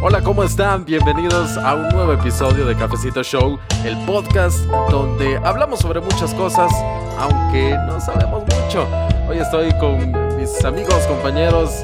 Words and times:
Hola, 0.00 0.22
¿cómo 0.22 0.44
están? 0.44 0.84
Bienvenidos 0.84 1.56
a 1.56 1.74
un 1.74 1.88
nuevo 1.88 2.12
episodio 2.12 2.64
de 2.64 2.76
Cafecito 2.76 3.20
Show, 3.24 3.58
el 3.84 3.98
podcast 4.06 4.60
donde 4.90 5.38
hablamos 5.38 5.80
sobre 5.80 6.00
muchas 6.00 6.32
cosas, 6.34 6.70
aunque 7.18 7.76
no 7.84 8.00
sabemos 8.00 8.44
mucho. 8.44 8.86
Hoy 9.28 9.38
estoy 9.38 9.76
con 9.80 10.36
mis 10.36 10.64
amigos, 10.64 11.04
compañeros, 11.08 11.82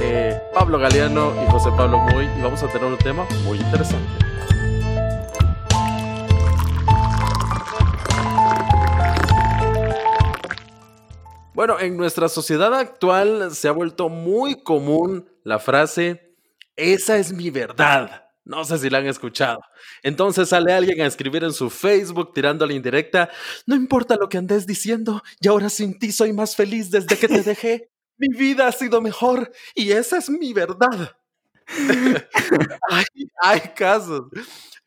eh, 0.00 0.40
Pablo 0.54 0.78
Galeano 0.78 1.32
y 1.42 1.50
José 1.50 1.70
Pablo 1.76 1.98
Muy, 1.98 2.26
y 2.26 2.40
vamos 2.40 2.62
a 2.62 2.68
tener 2.68 2.84
un 2.84 2.96
tema 2.96 3.26
muy 3.44 3.58
interesante. 3.58 4.06
Bueno, 11.54 11.80
en 11.80 11.96
nuestra 11.96 12.28
sociedad 12.28 12.72
actual 12.72 13.52
se 13.52 13.66
ha 13.66 13.72
vuelto 13.72 14.08
muy 14.08 14.62
común 14.62 15.26
la 15.42 15.58
frase, 15.58 16.27
esa 16.78 17.18
es 17.18 17.32
mi 17.32 17.50
verdad. 17.50 18.24
No 18.44 18.64
sé 18.64 18.78
si 18.78 18.88
la 18.88 18.98
han 18.98 19.06
escuchado. 19.06 19.60
Entonces 20.02 20.48
sale 20.48 20.72
alguien 20.72 21.02
a 21.02 21.06
escribir 21.06 21.44
en 21.44 21.52
su 21.52 21.68
Facebook 21.68 22.32
tirando 22.32 22.64
la 22.66 22.72
indirecta, 22.72 23.28
no 23.66 23.74
importa 23.76 24.16
lo 24.16 24.28
que 24.30 24.38
andes 24.38 24.66
diciendo, 24.66 25.22
y 25.40 25.48
ahora 25.48 25.68
sin 25.68 25.98
ti 25.98 26.12
soy 26.12 26.32
más 26.32 26.56
feliz 26.56 26.90
desde 26.90 27.18
que 27.18 27.28
te 27.28 27.42
dejé. 27.42 27.90
Mi 28.16 28.28
vida 28.36 28.66
ha 28.68 28.72
sido 28.72 29.02
mejor 29.02 29.52
y 29.74 29.92
esa 29.92 30.16
es 30.18 30.30
mi 30.30 30.54
verdad. 30.54 31.16
hay, 32.90 33.04
hay 33.42 33.60
casos. 33.76 34.22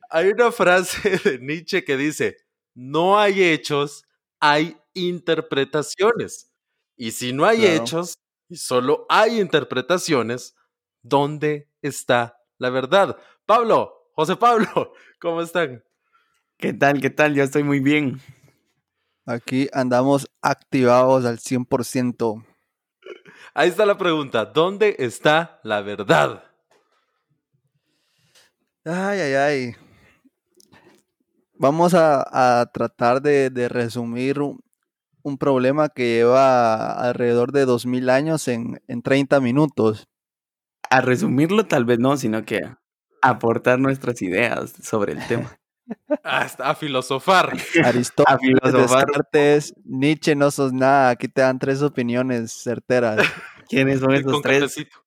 Hay 0.09 0.29
una 0.29 0.51
frase 0.51 1.17
de 1.23 1.39
Nietzsche 1.39 1.83
que 1.83 1.97
dice, 1.97 2.37
no 2.73 3.19
hay 3.19 3.43
hechos, 3.43 4.03
hay 4.39 4.77
interpretaciones. 4.93 6.51
Y 6.97 7.11
si 7.11 7.33
no 7.33 7.45
hay 7.45 7.59
Claro. 7.59 7.83
hechos 7.83 8.15
y 8.49 8.57
solo 8.57 9.05
hay 9.09 9.39
interpretaciones, 9.39 10.55
¿dónde 11.03 11.67
está 11.81 12.37
la 12.57 12.69
verdad? 12.69 13.17
Pablo, 13.45 14.09
José 14.13 14.35
Pablo, 14.35 14.93
¿cómo 15.19 15.41
están? 15.41 15.83
¿Qué 16.57 16.73
tal? 16.73 17.01
¿Qué 17.01 17.09
tal? 17.09 17.33
Yo 17.33 17.43
estoy 17.43 17.63
muy 17.63 17.79
bien. 17.79 18.21
Aquí 19.25 19.67
andamos 19.73 20.29
activados 20.41 21.25
al 21.25 21.39
100%. 21.39 22.45
Ahí 23.53 23.69
está 23.69 23.85
la 23.85 23.97
pregunta, 23.97 24.45
¿dónde 24.45 24.95
está 24.99 25.59
la 25.63 25.81
verdad? 25.81 26.43
Ay, 28.85 29.19
ay, 29.19 29.33
ay. 29.33 29.75
Vamos 31.53 31.93
a, 31.93 32.61
a 32.61 32.65
tratar 32.71 33.21
de, 33.21 33.49
de 33.49 33.69
resumir 33.69 34.39
un, 34.39 34.59
un 35.23 35.37
problema 35.37 35.89
que 35.89 36.15
lleva 36.15 36.93
alrededor 36.93 37.51
de 37.51 37.65
2000 37.65 38.09
años 38.09 38.47
en, 38.47 38.81
en 38.87 39.01
30 39.01 39.39
minutos. 39.39 40.07
A 40.91 41.01
resumirlo, 41.01 41.65
tal 41.65 41.85
vez 41.85 41.97
no, 41.99 42.15
sino 42.17 42.45
que 42.45 42.61
aportar 43.21 43.79
nuestras 43.79 44.21
ideas 44.21 44.73
sobre 44.83 45.13
el 45.13 45.25
tema. 45.27 45.57
Hasta 46.23 46.69
a 46.69 46.75
filosofar. 46.75 47.53
Aristóteles, 47.83 48.39
filosofar. 48.41 49.05
Descartes, 49.07 49.73
Nietzsche, 49.83 50.35
no 50.35 50.51
sos 50.51 50.73
nada. 50.73 51.09
Aquí 51.09 51.27
te 51.27 51.41
dan 51.41 51.57
tres 51.59 51.81
opiniones 51.81 52.51
certeras. 52.51 53.19
¿Quiénes 53.69 54.01
son 54.01 54.13
esos 54.13 54.33
con 54.33 54.41
tres? 54.41 54.61
cafecito. 54.61 54.97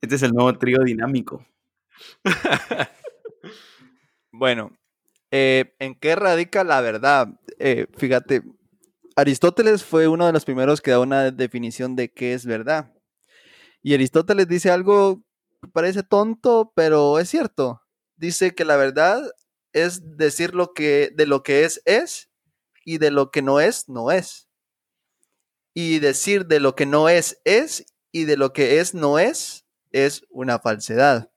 Este 0.00 0.16
es 0.16 0.22
el 0.22 0.32
nuevo 0.32 0.52
trío 0.58 0.80
dinámico. 0.82 1.46
Bueno, 4.30 4.70
eh, 5.32 5.74
¿en 5.80 5.96
qué 5.96 6.14
radica 6.14 6.62
la 6.62 6.80
verdad? 6.80 7.28
Eh, 7.58 7.86
fíjate, 7.96 8.42
Aristóteles 9.16 9.82
fue 9.82 10.06
uno 10.06 10.26
de 10.26 10.32
los 10.32 10.44
primeros 10.44 10.80
que 10.80 10.92
da 10.92 11.00
una 11.00 11.32
definición 11.32 11.96
de 11.96 12.12
qué 12.12 12.34
es 12.34 12.46
verdad. 12.46 12.94
Y 13.82 13.94
Aristóteles 13.94 14.46
dice 14.46 14.70
algo 14.70 15.24
parece 15.72 16.02
tonto, 16.02 16.72
pero 16.74 17.18
es 17.18 17.28
cierto. 17.28 17.82
Dice 18.16 18.54
que 18.54 18.64
la 18.64 18.76
verdad 18.76 19.22
es 19.72 20.16
decir 20.16 20.54
lo 20.54 20.72
que 20.72 21.12
de 21.14 21.26
lo 21.26 21.42
que 21.42 21.64
es 21.64 21.82
es 21.84 22.30
y 22.84 22.98
de 22.98 23.10
lo 23.10 23.30
que 23.30 23.42
no 23.42 23.60
es 23.60 23.88
no 23.88 24.10
es. 24.10 24.48
Y 25.74 25.98
decir 26.00 26.46
de 26.46 26.60
lo 26.60 26.74
que 26.74 26.86
no 26.86 27.08
es 27.08 27.40
es 27.44 27.86
y 28.12 28.24
de 28.24 28.36
lo 28.36 28.52
que 28.52 28.80
es 28.80 28.94
no 28.94 29.18
es 29.18 29.66
es 29.92 30.24
una 30.30 30.58
falsedad. 30.58 31.30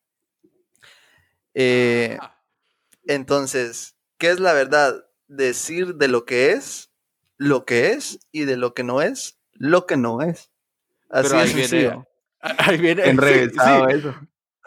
Eh, 1.53 2.17
Ah, 2.19 2.41
entonces, 3.05 3.95
¿qué 4.17 4.29
es 4.29 4.39
la 4.39 4.53
verdad? 4.53 5.05
Decir 5.27 5.95
de 5.95 6.07
lo 6.07 6.25
que 6.25 6.51
es, 6.51 6.91
lo 7.37 7.65
que 7.65 7.91
es, 7.91 8.19
y 8.31 8.45
de 8.45 8.57
lo 8.57 8.73
que 8.73 8.83
no 8.83 9.01
es, 9.01 9.39
lo 9.53 9.85
que 9.85 9.97
no 9.97 10.21
es. 10.21 10.51
Así 11.09 11.29
Pero 11.29 11.39
ahí 11.39 11.53
viene. 11.53 12.05
ahí 12.57 12.77
viene, 12.77 13.03
sí, 13.03 13.09
Enrevesado 13.09 13.89
sí, 13.89 13.95
eso. 13.97 14.15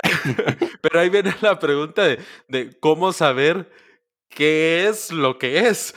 pero 0.82 1.00
ahí 1.00 1.08
viene 1.08 1.34
la 1.40 1.58
pregunta 1.58 2.04
de, 2.04 2.18
de 2.48 2.78
cómo 2.78 3.12
saber 3.12 3.70
qué 4.28 4.88
es 4.88 5.10
lo 5.10 5.38
que 5.38 5.68
es. 5.68 5.94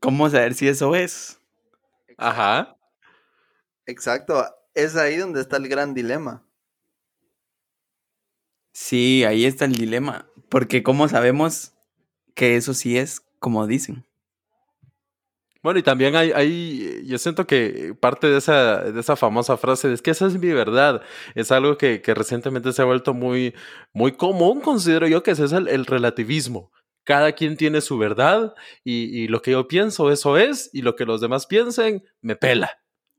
¿Cómo 0.00 0.28
saber 0.28 0.54
si 0.54 0.68
eso 0.68 0.94
es? 0.94 1.40
Ajá. 2.18 2.76
Exacto. 3.86 4.44
Es 4.74 4.96
ahí 4.96 5.16
donde 5.16 5.40
está 5.40 5.56
el 5.56 5.68
gran 5.68 5.94
dilema. 5.94 6.44
Sí, 8.72 9.24
ahí 9.24 9.46
está 9.46 9.64
el 9.64 9.72
dilema. 9.72 10.28
Porque 10.48 10.82
¿cómo 10.82 11.08
sabemos 11.08 11.74
que 12.34 12.56
eso 12.56 12.74
sí 12.74 12.98
es 12.98 13.22
como 13.38 13.66
dicen? 13.66 14.04
Bueno, 15.64 15.80
y 15.80 15.82
también 15.82 16.14
hay, 16.14 16.30
hay, 16.32 17.02
yo 17.06 17.16
siento 17.18 17.46
que 17.46 17.94
parte 17.98 18.26
de 18.28 18.36
esa, 18.38 18.82
de 18.82 19.00
esa 19.00 19.16
famosa 19.16 19.56
frase 19.56 19.92
es 19.94 20.02
que 20.02 20.10
esa 20.12 20.26
es 20.26 20.38
mi 20.38 20.52
verdad. 20.52 21.02
Es 21.34 21.50
algo 21.50 21.78
que, 21.78 22.02
que 22.02 22.14
recientemente 22.14 22.70
se 22.74 22.82
ha 22.82 22.84
vuelto 22.84 23.14
muy, 23.14 23.54
muy 23.94 24.12
común, 24.12 24.60
considero 24.60 25.08
yo, 25.08 25.22
que 25.22 25.30
ese 25.32 25.46
es 25.46 25.52
el, 25.52 25.68
el 25.68 25.86
relativismo. 25.86 26.70
Cada 27.04 27.32
quien 27.32 27.56
tiene 27.56 27.80
su 27.80 27.96
verdad 27.98 28.54
y, 28.84 29.04
y 29.24 29.28
lo 29.28 29.40
que 29.42 29.52
yo 29.52 29.66
pienso, 29.66 30.10
eso 30.12 30.36
es, 30.38 30.68
y 30.74 30.82
lo 30.82 30.96
que 30.96 31.06
los 31.06 31.22
demás 31.22 31.46
piensen, 31.46 32.04
me 32.20 32.36
pela. 32.36 32.70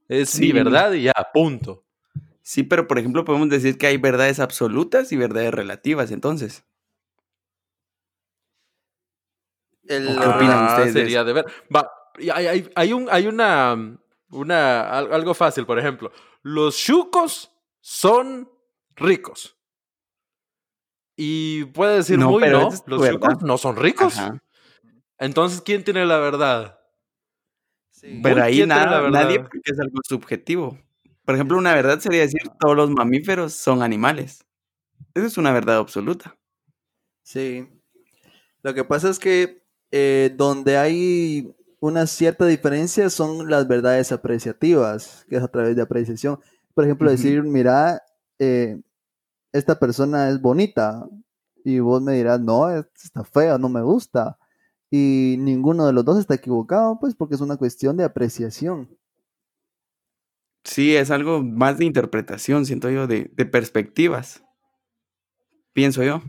Es 0.07 0.35
mi 0.39 0.47
Sí. 0.47 0.53
verdad 0.53 0.93
y 0.93 1.01
ya, 1.03 1.13
punto. 1.33 1.83
Sí, 2.43 2.63
pero 2.63 2.87
por 2.87 2.99
ejemplo 2.99 3.25
podemos 3.25 3.49
decir 3.49 3.77
que 3.79 3.87
hay 3.87 3.97
verdades 3.97 4.39
absolutas 4.39 5.11
y 5.11 5.17
verdades 5.17 5.51
relativas, 5.51 6.11
entonces. 6.11 6.63
El, 9.87 10.05
¿Qué 10.19 10.27
opinan 10.27 10.59
Ah, 10.63 10.65
ustedes 10.69 10.93
de 10.93 11.01
Sería 11.01 11.23
de 11.23 11.33
ver. 11.33 11.45
Va, 11.75 11.89
hay, 12.33 12.47
hay, 12.47 12.71
hay 12.75 12.93
un, 12.93 13.07
hay 13.09 13.27
una, 13.27 13.97
una, 14.29 14.89
al- 14.89 15.13
algo 15.13 15.33
fácil, 15.33 15.65
por 15.65 15.79
ejemplo. 15.79 16.11
Los 16.41 16.77
chucos 16.77 17.51
son 17.81 18.49
ricos. 18.95 19.57
Y 21.17 21.65
puede 21.65 21.97
decir 21.97 22.19
No, 22.19 22.31
muy 22.31 22.41
pero 22.43 22.61
no, 22.61 22.67
esa 22.69 22.83
los 22.87 23.09
chucos 23.09 23.41
no 23.41 23.57
son 23.57 23.77
ricos. 23.77 24.17
Ajá. 24.17 24.41
Entonces, 25.17 25.61
¿quién 25.61 25.83
tiene 25.83 26.05
la 26.05 26.19
verdad? 26.19 26.79
Sí. 27.91 28.19
Pero 28.21 28.43
ahí 28.43 28.65
nada, 28.65 28.99
verdad. 29.01 29.23
nadie 29.23 29.39
porque 29.39 29.59
es 29.63 29.79
algo 29.79 29.99
subjetivo. 30.03 30.77
Por 31.23 31.35
ejemplo, 31.35 31.57
una 31.57 31.73
verdad 31.73 31.99
sería 31.99 32.21
decir 32.21 32.41
todos 32.59 32.75
los 32.75 32.89
mamíferos 32.89 33.53
son 33.53 33.81
animales. 33.81 34.45
Eso 35.13 35.25
es 35.25 35.37
una 35.37 35.53
verdad 35.53 35.77
absoluta. 35.77 36.37
Sí. 37.23 37.67
Lo 38.61 38.73
que 38.73 38.83
pasa 38.83 39.09
es 39.09 39.17
que 39.19 39.63
eh, 39.91 40.33
donde 40.35 40.77
hay 40.77 41.54
una 41.79 42.07
cierta 42.07 42.45
diferencia 42.45 43.09
son 43.09 43.49
las 43.49 43.67
verdades 43.67 44.11
apreciativas, 44.11 45.25
que 45.29 45.37
es 45.37 45.43
a 45.43 45.47
través 45.47 45.75
de 45.75 45.81
apreciación. 45.81 46.39
Por 46.73 46.83
ejemplo, 46.85 47.09
decir, 47.09 47.43
mira, 47.43 48.01
eh, 48.39 48.81
esta 49.53 49.79
persona 49.79 50.29
es 50.29 50.41
bonita 50.41 51.07
y 51.63 51.79
vos 51.79 52.01
me 52.01 52.13
dirás, 52.13 52.39
no, 52.41 52.69
es- 52.69 52.85
está 53.03 53.23
fea, 53.23 53.57
no 53.57 53.69
me 53.69 53.81
gusta. 53.81 54.37
Y 54.91 55.35
ninguno 55.39 55.85
de 55.87 55.93
los 55.93 56.05
dos 56.05 56.19
está 56.19 56.35
equivocado, 56.35 56.99
pues 56.99 57.15
porque 57.15 57.35
es 57.35 57.41
una 57.41 57.57
cuestión 57.57 57.97
de 57.97 58.03
apreciación. 58.03 58.89
Sí, 60.63 60.95
es 60.95 61.11
algo 61.11 61.43
más 61.43 61.77
de 61.77 61.85
interpretación, 61.85 62.65
siento 62.65 62.89
yo, 62.89 63.07
de, 63.07 63.29
de 63.33 63.45
perspectivas. 63.45 64.43
Pienso 65.73 66.03
yo. 66.03 66.21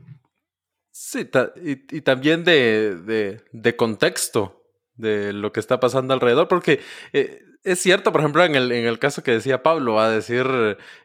Sí, 0.90 1.24
ta- 1.24 1.52
y, 1.62 1.96
y 1.96 2.00
también 2.02 2.44
de, 2.44 2.96
de, 2.96 3.40
de 3.52 3.76
contexto 3.76 4.62
de 4.96 5.32
lo 5.32 5.52
que 5.52 5.60
está 5.60 5.80
pasando 5.80 6.14
alrededor, 6.14 6.48
porque 6.48 6.80
eh, 7.12 7.40
es 7.64 7.80
cierto, 7.80 8.12
por 8.12 8.20
ejemplo, 8.20 8.44
en 8.44 8.54
el, 8.54 8.72
en 8.72 8.86
el 8.86 8.98
caso 8.98 9.22
que 9.22 9.32
decía 9.32 9.62
Pablo, 9.62 9.94
va 9.94 10.06
a 10.06 10.10
decir 10.10 10.46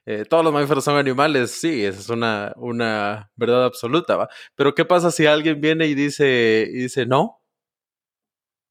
eh, 0.05 0.25
todos 0.29 0.43
los 0.43 0.53
mamíferos 0.53 0.83
son 0.83 0.97
animales, 0.97 1.51
sí, 1.51 1.83
esa 1.85 1.99
es 1.99 2.09
una, 2.09 2.53
una 2.57 3.31
verdad 3.35 3.65
absoluta, 3.65 4.15
¿va? 4.17 4.29
Pero 4.55 4.75
¿qué 4.75 4.85
pasa 4.85 5.11
si 5.11 5.25
alguien 5.25 5.59
viene 5.61 5.87
y 5.87 5.95
dice, 5.95 6.67
y 6.69 6.83
dice 6.83 7.05
no? 7.05 7.41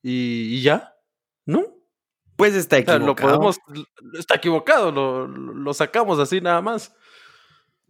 ¿Y, 0.02 0.56
y 0.58 0.62
ya? 0.62 0.94
¿No? 1.46 1.62
Pues 2.36 2.54
está 2.54 2.78
O 2.78 2.82
sea, 2.84 2.96
equivocado. 2.96 3.06
lo 3.06 3.16
podemos, 3.16 3.58
está 4.18 4.36
equivocado, 4.36 4.92
lo, 4.92 5.26
lo 5.28 5.74
sacamos 5.74 6.18
así 6.18 6.40
nada 6.40 6.62
más. 6.62 6.94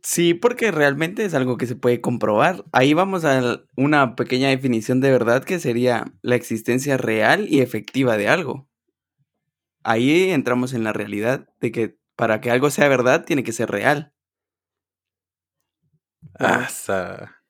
Sí, 0.02 0.34
porque 0.34 0.70
realmente 0.70 1.24
es 1.24 1.34
algo 1.34 1.56
que 1.56 1.66
se 1.66 1.76
puede 1.76 2.00
comprobar. 2.00 2.64
Ahí 2.72 2.94
vamos 2.94 3.24
a 3.24 3.60
una 3.76 4.16
pequeña 4.16 4.48
definición 4.48 5.00
de 5.00 5.10
verdad 5.10 5.44
que 5.44 5.58
sería 5.58 6.12
la 6.22 6.36
existencia 6.36 6.96
real 6.96 7.46
y 7.48 7.60
efectiva 7.60 8.16
de 8.16 8.28
algo. 8.28 8.68
Ahí 9.82 10.30
entramos 10.30 10.72
en 10.72 10.84
la 10.84 10.92
realidad 10.92 11.48
de 11.60 11.72
que 11.72 11.98
para 12.16 12.40
que 12.40 12.50
algo 12.50 12.70
sea 12.70 12.88
verdad 12.88 13.24
tiene 13.24 13.44
que 13.44 13.52
ser 13.52 13.70
real. 13.70 14.12
Ah, 16.38 16.68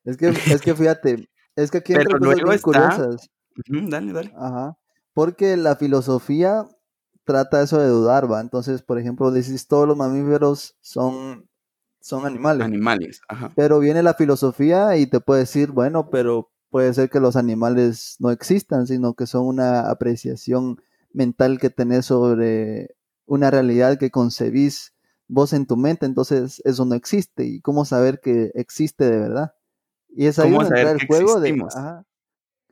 Es 0.05 0.17
que, 0.17 0.29
es 0.29 0.61
que 0.61 0.75
fíjate, 0.75 1.29
es 1.57 1.71
que 1.71 1.79
aquí 1.79 1.93
Pero 1.95 2.03
entran 2.17 2.21
cosas 2.21 2.35
luego 2.35 2.45
bien 2.51 2.55
está- 2.57 2.63
curiosas. 2.63 3.31
Dale, 3.67 4.13
dale. 4.13 4.33
Ajá. 4.37 4.77
Porque 5.13 5.57
la 5.57 5.77
filosofía 5.77 6.65
trata 7.25 7.63
eso 7.63 7.79
de 7.79 7.89
dudar, 7.89 8.31
¿va? 8.31 8.41
Entonces, 8.41 8.83
por 8.83 8.99
ejemplo, 8.99 9.31
decís 9.31 9.67
todos 9.67 9.87
los 9.87 9.97
mamíferos 9.97 10.77
son, 10.81 11.50
son 12.01 12.27
animales. 12.27 12.65
Animales, 12.65 13.21
ajá. 13.29 13.53
Pero 13.55 13.79
viene 13.79 14.03
la 14.03 14.15
filosofía 14.15 14.97
y 14.97 15.07
te 15.07 15.21
puede 15.21 15.41
decir, 15.41 15.71
bueno, 15.71 16.11
pero 16.11 16.51
puede 16.71 16.93
ser 16.95 17.11
que 17.11 17.21
los 17.21 17.37
animales 17.37 18.17
no 18.19 18.31
existan, 18.31 18.87
sino 18.87 19.15
que 19.15 19.27
son 19.27 19.47
una 19.47 19.91
apreciación 19.91 20.81
mental 21.13 21.59
que 21.59 21.71
tenés 21.71 22.07
sobre 22.07 22.97
una 23.27 23.51
realidad 23.51 23.99
que 23.99 24.11
concebís 24.11 24.95
vos 25.29 25.53
en 25.53 25.67
tu 25.67 25.77
mente, 25.77 26.07
entonces 26.07 26.61
eso 26.65 26.85
no 26.85 26.95
existe. 26.95 27.45
¿Y 27.45 27.61
cómo 27.61 27.85
saber 27.85 28.21
que 28.21 28.51
existe 28.55 29.05
de 29.05 29.19
verdad? 29.19 29.55
Y 30.09 30.27
es 30.27 30.39
ahí 30.39 30.51
¿Cómo 30.51 30.65
donde 30.65 30.81
entra 30.81 30.93
el 30.93 31.07
juego 31.07 31.39
de, 31.39 31.65
ajá, 31.75 32.05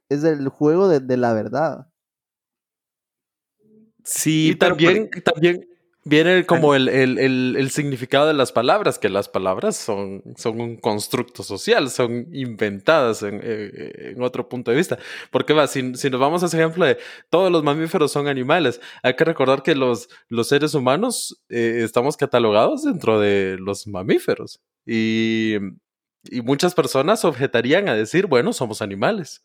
es 0.09 0.25
el 0.25 0.49
juego 0.49 0.89
de, 0.89 1.01
de 1.01 1.17
la 1.17 1.33
verdad. 1.35 1.89
Sí, 4.05 4.51
Y 4.51 4.55
pero 4.57 4.77
también, 4.77 5.11
también 5.25 5.69
viene 6.09 6.45
como 6.47 6.75
el, 6.75 6.89
el- 6.89 7.19
el- 7.19 7.57
el 7.59 7.71
significado 7.71 8.27
de 8.27 8.35
las 8.35 8.51
palabras, 8.53 8.99
que 8.99 9.09
las 9.09 9.29
palabras 9.29 9.77
son, 9.77 10.23
son 10.37 10.61
un 10.61 10.77
constructo 10.77 11.43
social, 11.43 11.91
son 11.91 12.27
inventadas 12.33 13.23
en, 13.23 13.41
eh, 13.43 14.13
en 14.15 14.23
otro 14.23 14.49
punto 14.49 14.71
de 14.71 14.77
vista. 14.77 14.99
Porque 15.31 15.53
va, 15.53 15.67
si, 15.67 15.95
si 15.95 16.11
nos 16.11 16.21
vamos 16.21 16.43
a 16.43 16.47
ese 16.47 16.57
ejemplo 16.59 16.85
de 16.85 16.99
todos 17.31 17.53
los 17.53 17.63
mamíferos 17.63 18.11
son 18.13 18.27
animales, 18.29 18.81
hay 19.03 19.15
que 19.15 19.25
recordar 19.25 19.63
que 19.63 19.75
los, 19.75 20.09
los 20.29 20.49
seres 20.49 20.75
humanos 20.75 21.41
eh, 21.49 21.81
estamos 21.85 22.17
catalogados 22.17 22.83
dentro 22.85 23.21
de 23.21 23.57
los 23.61 23.87
mamíferos. 23.87 24.61
Y, 24.87 25.55
y 26.25 26.41
muchas 26.43 26.75
personas 26.75 27.25
objetarían 27.25 27.89
a 27.89 27.95
decir, 27.95 28.27
bueno, 28.27 28.53
somos 28.53 28.83
animales. 28.83 29.43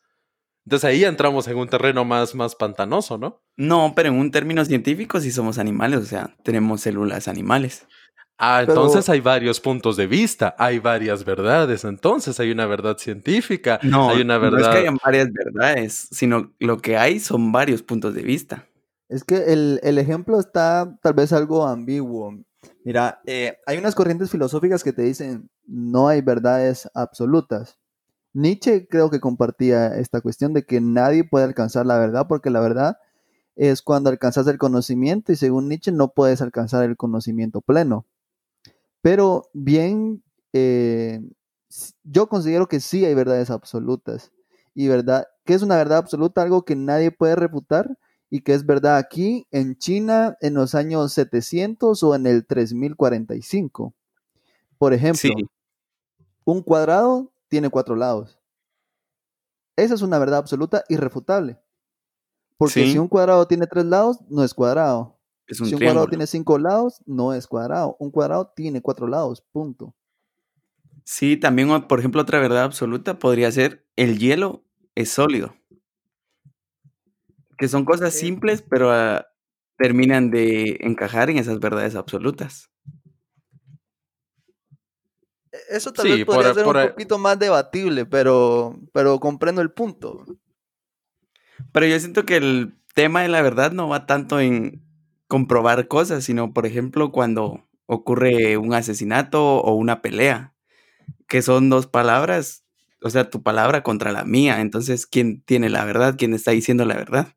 Entonces 0.65 0.89
ahí 0.89 1.03
entramos 1.03 1.47
en 1.47 1.57
un 1.57 1.67
terreno 1.67 2.05
más, 2.05 2.35
más 2.35 2.55
pantanoso, 2.55 3.17
¿no? 3.17 3.41
No, 3.57 3.93
pero 3.95 4.09
en 4.09 4.15
un 4.15 4.31
término 4.31 4.63
científico 4.63 5.19
sí 5.19 5.31
somos 5.31 5.57
animales, 5.57 5.99
o 5.99 6.05
sea, 6.05 6.35
tenemos 6.43 6.81
células 6.81 7.27
animales. 7.27 7.85
Ah, 8.37 8.63
Pero- 8.65 8.73
entonces 8.73 9.07
hay 9.09 9.19
varios 9.19 9.59
puntos 9.59 9.95
de 9.97 10.07
vista, 10.07 10.55
hay 10.57 10.79
varias 10.79 11.23
verdades, 11.23 11.83
entonces 11.83 12.39
hay 12.39 12.51
una 12.51 12.65
verdad 12.65 12.97
científica, 12.97 13.79
No, 13.83 14.09
hay 14.09 14.21
una 14.21 14.39
no 14.39 14.45
es 14.47 14.51
verdad... 14.53 14.71
que 14.71 14.77
hayan 14.79 14.97
varias 15.03 15.27
verdades, 15.31 16.07
sino 16.11 16.51
lo 16.59 16.79
que 16.79 16.97
hay 16.97 17.19
son 17.19 17.51
varios 17.51 17.83
puntos 17.83 18.13
de 18.15 18.23
vista. 18.23 18.65
Es 19.09 19.23
que 19.23 19.53
el, 19.53 19.79
el 19.83 19.97
ejemplo 19.99 20.39
está 20.39 20.97
tal 21.01 21.13
vez 21.13 21.31
algo 21.33 21.67
ambiguo. 21.67 22.33
Mira, 22.83 23.21
eh, 23.25 23.57
hay 23.67 23.77
unas 23.77 23.95
corrientes 23.95 24.31
filosóficas 24.31 24.83
que 24.83 24.93
te 24.93 25.03
dicen 25.03 25.49
no 25.67 26.07
hay 26.07 26.21
verdades 26.21 26.89
absolutas. 26.95 27.77
Nietzsche 28.33 28.87
creo 28.87 29.09
que 29.09 29.19
compartía 29.19 29.95
esta 29.95 30.21
cuestión 30.21 30.53
de 30.53 30.65
que 30.65 30.81
nadie 30.81 31.23
puede 31.23 31.45
alcanzar 31.45 31.85
la 31.85 31.99
verdad 31.99 32.27
porque 32.27 32.49
la 32.49 32.59
verdad 32.59 32.97
es 33.55 33.81
cuando 33.81 34.09
alcanzas 34.09 34.47
el 34.47 34.57
conocimiento 34.57 35.31
y 35.31 35.35
según 35.35 35.69
Nietzsche 35.69 35.91
no 35.91 36.09
puedes 36.09 36.41
alcanzar 36.41 36.83
el 36.83 36.97
conocimiento 36.97 37.61
pleno. 37.61 38.05
Pero 39.01 39.49
bien, 39.53 40.23
eh, 40.53 41.21
yo 42.03 42.27
considero 42.27 42.67
que 42.67 42.79
sí 42.79 43.05
hay 43.05 43.13
verdades 43.13 43.49
absolutas. 43.49 44.31
Y 44.73 44.87
verdad, 44.87 45.27
¿qué 45.45 45.53
es 45.53 45.61
una 45.61 45.75
verdad 45.75 45.99
absoluta? 45.99 46.41
Algo 46.41 46.65
que 46.65 46.75
nadie 46.75 47.11
puede 47.11 47.35
refutar 47.35 47.97
y 48.29 48.41
que 48.41 48.53
es 48.55 48.65
verdad 48.65 48.97
aquí 48.97 49.45
en 49.51 49.77
China 49.77 50.37
en 50.41 50.55
los 50.55 50.73
años 50.73 51.13
700 51.13 52.01
o 52.01 52.15
en 52.15 52.25
el 52.25 52.47
3045. 52.47 53.93
Por 54.79 54.93
ejemplo, 54.93 55.19
Sí, 55.21 55.31
un 56.45 56.63
cuadrado 56.63 57.32
tiene 57.53 57.69
cuatro 57.69 57.95
lados. 57.95 58.39
Esa 59.75 59.93
es 59.93 60.01
una 60.01 60.17
verdad 60.17 60.39
absoluta 60.39 60.83
irrefutable. 60.89 61.59
Porque 62.57 62.85
Sí. 62.85 62.93
si 62.93 62.97
un 62.97 63.07
cuadrado 63.07 63.45
tiene 63.47 63.67
tres 63.67 63.85
lados, 63.85 64.17
no 64.27 64.43
es 64.43 64.55
cuadrado. 64.55 65.19
es 65.45 65.59
un 65.61 65.67
Si 65.67 65.75
un 65.75 65.81
cuadrado 65.81 66.07
tiene 66.07 66.25
cinco 66.25 66.57
lados, 66.57 67.03
no 67.05 67.31
es 67.31 67.45
cuadrado. 67.45 67.95
Un 67.99 68.09
cuadrado 68.09 68.51
tiene 68.55 68.81
cuatro 68.81 69.05
lados, 69.05 69.43
punto. 69.51 69.93
Sí, 71.03 71.37
también, 71.37 71.69
por 71.87 71.99
ejemplo, 71.99 72.21
otra 72.23 72.39
verdad 72.39 72.63
absoluta 72.63 73.19
podría 73.19 73.51
ser 73.51 73.85
el 73.95 74.17
hielo 74.17 74.63
es 74.95 75.09
sólido. 75.09 75.53
Que 77.59 77.67
son 77.67 77.85
cosas 77.85 78.15
simples, 78.15 78.63
pero 78.67 78.91
ah, 78.91 79.27
terminan 79.77 80.31
de 80.31 80.77
encajar 80.79 81.29
en 81.29 81.37
esas 81.37 81.59
verdades 81.59 81.93
absolutas. 81.95 82.71
E- 85.53 85.77
Eso 85.77 85.93
tal 85.93 86.07
Sí, 86.07 86.11
vez 86.15 86.25
podría 86.25 86.47
por- 86.47 86.55
ser 86.55 86.63
por 86.65 86.75
un 86.75 86.81
ahí- 86.81 86.89
poquito 86.89 87.17
más 87.19 87.39
debatible, 87.39 88.05
pero, 88.05 88.75
pero 88.91 89.19
comprendo 89.19 89.61
el 89.61 89.71
punto. 89.71 90.25
Pero 91.71 91.85
yo 91.85 91.99
siento 91.99 92.25
que 92.25 92.37
el 92.37 92.75
tema 92.95 93.21
de 93.21 93.29
la 93.29 93.41
verdad 93.41 93.71
no 93.71 93.87
va 93.87 94.05
tanto 94.05 94.39
en 94.39 94.83
comprobar 95.27 95.87
cosas, 95.87 96.23
sino, 96.23 96.53
por 96.53 96.65
ejemplo, 96.65 97.11
cuando 97.11 97.67
ocurre 97.85 98.57
un 98.57 98.73
asesinato 98.73 99.57
o 99.57 99.73
una 99.75 100.01
pelea, 100.01 100.55
que 101.27 101.41
son 101.41 101.69
dos 101.69 101.87
palabras, 101.87 102.63
o 103.01 103.09
sea, 103.09 103.29
tu 103.29 103.43
palabra 103.43 103.83
contra 103.83 104.11
la 104.11 104.23
mía. 104.25 104.61
Entonces, 104.61 105.05
¿quién 105.07 105.41
tiene 105.43 105.69
la 105.69 105.85
verdad? 105.85 106.15
¿Quién 106.17 106.33
está 106.33 106.51
diciendo 106.51 106.85
la 106.85 106.95
verdad? 106.95 107.35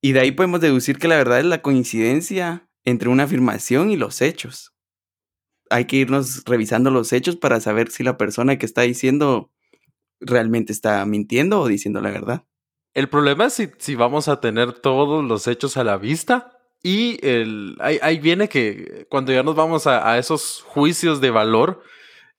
Y 0.00 0.12
de 0.12 0.20
ahí 0.20 0.32
podemos 0.32 0.60
deducir 0.60 0.98
que 0.98 1.08
la 1.08 1.16
verdad 1.16 1.38
es 1.40 1.46
la 1.46 1.62
coincidencia 1.62 2.68
entre 2.84 3.08
una 3.08 3.24
afirmación 3.24 3.90
y 3.90 3.96
los 3.96 4.20
hechos. 4.20 4.71
Hay 5.72 5.86
que 5.86 5.96
irnos 5.96 6.44
revisando 6.44 6.90
los 6.90 7.12
hechos 7.12 7.36
para 7.36 7.60
saber 7.60 7.90
si 7.90 8.02
la 8.04 8.16
persona 8.16 8.58
que 8.58 8.66
está 8.66 8.82
diciendo 8.82 9.50
realmente 10.20 10.72
está 10.72 11.04
mintiendo 11.06 11.60
o 11.60 11.66
diciendo 11.68 12.00
la 12.00 12.10
verdad. 12.10 12.44
El 12.94 13.08
problema 13.08 13.46
es 13.46 13.54
si, 13.54 13.68
si 13.78 13.94
vamos 13.94 14.28
a 14.28 14.40
tener 14.40 14.72
todos 14.72 15.24
los 15.24 15.46
hechos 15.48 15.76
a 15.76 15.84
la 15.84 15.96
vista 15.96 16.58
y 16.82 17.18
el, 17.26 17.76
ahí, 17.80 17.98
ahí 18.02 18.18
viene 18.18 18.48
que 18.48 19.06
cuando 19.08 19.32
ya 19.32 19.42
nos 19.42 19.54
vamos 19.56 19.86
a, 19.86 20.12
a 20.12 20.18
esos 20.18 20.62
juicios 20.66 21.20
de 21.20 21.30
valor, 21.30 21.82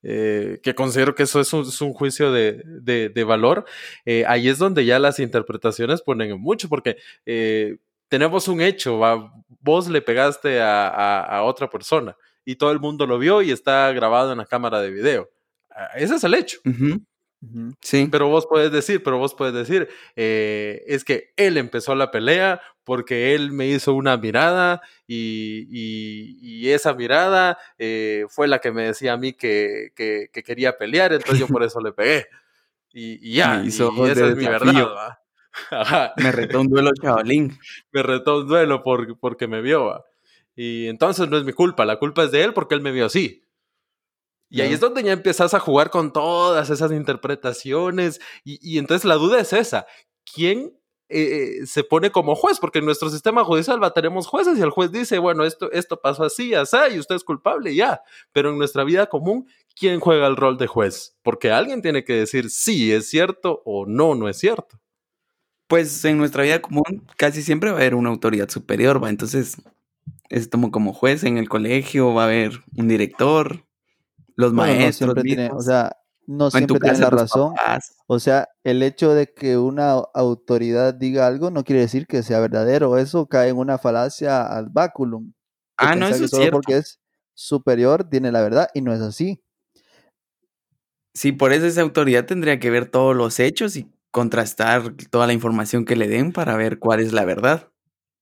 eh, 0.03 0.59
que 0.61 0.75
considero 0.75 1.15
que 1.15 1.23
eso 1.23 1.39
es 1.41 1.53
un, 1.53 1.93
juicio 1.93 2.31
de, 2.31 2.61
de- 2.65 3.09
de 3.09 3.23
valor, 3.23 3.65
eh, 4.05 4.25
ahí 4.27 4.49
es 4.49 4.57
donde 4.59 4.85
ya 4.85 4.99
las 4.99 5.19
interpretaciones 5.19 6.01
ponen 6.01 6.31
en 6.31 6.41
mucho, 6.41 6.67
porque 6.69 6.97
eh, 7.25 7.77
tenemos 8.09 8.47
un 8.47 8.61
hecho, 8.61 8.99
vos 9.61 9.87
le 9.89 10.01
pegaste 10.01 10.61
a- 10.61 11.21
a 11.21 11.43
otra 11.43 11.69
persona 11.69 12.15
y 12.45 12.55
todo 12.55 12.71
el 12.71 12.79
mundo 12.79 13.05
lo 13.07 13.17
vio 13.19 13.41
y 13.41 13.51
está 13.51 13.91
grabado 13.93 14.31
en 14.31 14.37
la 14.39 14.45
cámara 14.45 14.81
de 14.81 14.91
video. 14.91 15.29
Ah, 15.69 15.89
Ese 15.95 16.15
es 16.15 16.23
el 16.23 16.33
hecho. 16.33 16.59
Ujú, 16.65 17.01
Ujú. 17.41 17.73
Sí. 17.81 18.07
Pero 18.11 18.29
vos 18.29 18.47
puedes 18.47 18.71
decir, 18.71 19.03
pero 19.03 19.17
vos 19.17 19.33
puedes 19.35 19.53
decir, 19.53 19.89
eh, 20.15 20.81
es 20.87 21.03
que 21.03 21.33
él 21.35 21.57
empezó 21.57 21.93
la 21.95 22.09
pelea 22.11 22.61
porque 22.85 23.33
él 23.35 23.51
me 23.51 23.67
hizo 23.67 23.93
una 23.93 24.15
mirada 24.17 24.81
y, 25.07 25.67
y- 25.69 26.37
y 26.41 26.69
esa 26.69 26.93
mirada 26.93 27.57
eh, 27.77 28.25
fue 28.29 28.47
la 28.47 28.59
que 28.59 28.71
me 28.71 28.83
decía 28.83 29.13
a 29.13 29.17
mí 29.17 29.33
que, 29.33 29.89
que- 29.95 30.29
que 30.31 30.43
quería 30.43 30.77
pelear, 30.77 31.11
entonces 31.13 31.39
yo 31.39 31.47
por 31.47 31.63
eso 31.63 31.81
le 31.81 31.91
pegué. 31.91 32.27
Y, 32.93 33.31
y 33.31 33.35
ya, 33.35 33.61
y, 33.63 33.67
esa 33.69 33.87
es 33.87 34.35
mi 34.37 34.45
desafío. 34.45 34.73
verdad. 34.73 34.95
¿va? 34.95 35.19
Ajá. 35.71 36.13
Me 36.17 36.31
retó 36.31 36.61
un 36.61 36.69
duelo 36.69 36.91
chavalín. 37.01 37.57
Me 37.91 38.03
retó 38.03 38.37
un 38.39 38.47
duelo 38.47 38.83
por- 38.83 39.19
porque 39.19 39.47
me 39.47 39.61
vio. 39.61 39.85
¿va? 39.85 40.05
Y 40.55 40.87
entonces 40.87 41.29
no 41.29 41.37
es 41.37 41.43
mi 41.43 41.53
culpa, 41.53 41.85
la 41.85 41.97
culpa 41.97 42.23
es 42.23 42.31
de 42.31 42.43
él 42.43 42.53
porque 42.53 42.75
él 42.75 42.81
me 42.81 42.91
vio 42.91 43.05
así. 43.05 43.43
Y 44.49 44.61
ahí 44.61 44.71
es 44.71 44.79
donde 44.79 45.01
ya 45.01 45.13
empiezas 45.13 45.55
a 45.55 45.59
jugar 45.59 45.89
con 45.89 46.13
todas 46.13 46.69
esas 46.69 46.91
interpretaciones. 46.91 48.21
Y, 48.43 48.59
y 48.61 48.77
entonces 48.77 49.03
la 49.03 49.15
duda 49.15 49.39
es 49.39 49.51
esa. 49.51 49.87
¿Quién 50.31 50.77
eh, 51.09 51.59
eh, 51.61 51.65
se 51.65 51.83
pone 51.83 52.11
como 52.11 52.35
juez? 52.35 52.59
Porque 52.59 52.77
en 52.77 52.85
nuestro 52.85 53.09
sistema 53.09 53.43
judicial 53.43 53.81
va, 53.81 53.93
tenemos 53.93 54.27
jueces 54.27 54.59
y 54.59 54.61
el 54.61 54.69
juez 54.69 54.91
dice, 54.91 55.17
bueno, 55.17 55.43
esto, 55.43 55.71
esto 55.71 55.99
pasó 55.99 56.23
así, 56.23 56.53
así, 56.53 56.77
y 56.93 56.99
usted 56.99 57.15
es 57.15 57.23
culpable 57.23 57.73
ya. 57.73 58.03
Pero 58.31 58.51
en 58.51 58.59
nuestra 58.59 58.83
vida 58.83 59.07
común, 59.07 59.47
¿quién 59.75 59.99
juega 59.99 60.27
el 60.27 60.35
rol 60.35 60.57
de 60.59 60.67
juez? 60.67 61.17
Porque 61.23 61.51
alguien 61.51 61.81
tiene 61.81 62.03
que 62.03 62.13
decir 62.13 62.51
si 62.51 62.91
es 62.91 63.09
cierto 63.09 63.63
o 63.65 63.87
no, 63.87 64.13
no 64.13 64.29
es 64.29 64.37
cierto. 64.37 64.79
Pues 65.67 66.05
en 66.05 66.19
nuestra 66.19 66.43
vida 66.43 66.61
común 66.61 67.07
casi 67.17 67.41
siempre 67.41 67.71
va 67.71 67.77
a 67.77 67.81
haber 67.81 67.95
una 67.95 68.09
autoridad 68.09 68.49
superior, 68.49 69.03
va. 69.03 69.09
Entonces, 69.09 69.57
es 70.29 70.47
como 70.47 70.71
como 70.71 70.93
juez 70.93 71.23
en 71.23 71.37
el 71.37 71.49
colegio, 71.49 72.13
va 72.13 72.23
a 72.23 72.25
haber 72.25 72.51
un 72.77 72.87
director, 72.87 73.65
los 74.35 74.53
Bueno, 74.53 74.73
no 74.73 74.79
maestros. 74.79 75.15
tiene, 75.23 75.49
o 75.51 75.61
sea, 75.61 75.95
no 76.25 76.49
siempre 76.49 76.79
tiene 76.79 76.97
casa 76.97 77.03
la 77.03 77.09
razón. 77.09 77.53
papás. 77.55 77.95
O 78.07 78.19
sea, 78.19 78.47
el 78.63 78.81
hecho 78.83 79.13
de 79.13 79.27
que 79.33 79.57
una 79.57 79.91
autoridad 80.13 80.93
diga 80.93 81.27
algo 81.27 81.51
no 81.51 81.63
quiere 81.63 81.81
decir 81.81 82.07
que 82.07 82.23
sea 82.23 82.39
verdadero. 82.39 82.97
Eso 82.97 83.27
cae 83.27 83.49
en 83.49 83.57
una 83.57 83.77
falacia 83.77 84.41
ad 84.45 84.67
baculum. 84.71 85.25
de 85.27 85.33
Ah, 85.77 85.95
no, 85.95 86.07
eso 86.07 86.23
es 86.25 86.31
solo 86.31 86.41
cierto. 86.43 86.57
porque 86.57 86.77
es 86.77 86.99
superior 87.33 88.03
tiene 88.09 88.31
la 88.31 88.41
verdad 88.41 88.69
y 88.73 88.81
no 88.81 88.93
es 88.93 89.01
así. 89.01 89.41
Sí, 91.13 91.31
por 91.31 91.53
eso 91.53 91.65
esa 91.67 91.81
autoridad 91.81 92.25
tendría 92.25 92.59
que 92.59 92.69
ver 92.71 92.89
todos 92.89 93.15
los 93.15 93.39
hechos 93.39 93.75
y 93.75 93.91
contrastar 94.11 94.95
toda 95.11 95.27
la 95.27 95.33
información 95.33 95.85
que 95.85 95.95
le 95.95 96.07
den 96.07 96.31
para 96.31 96.55
ver 96.55 96.79
cuál 96.79 96.99
es 97.01 97.13
la 97.13 97.25
verdad. 97.25 97.69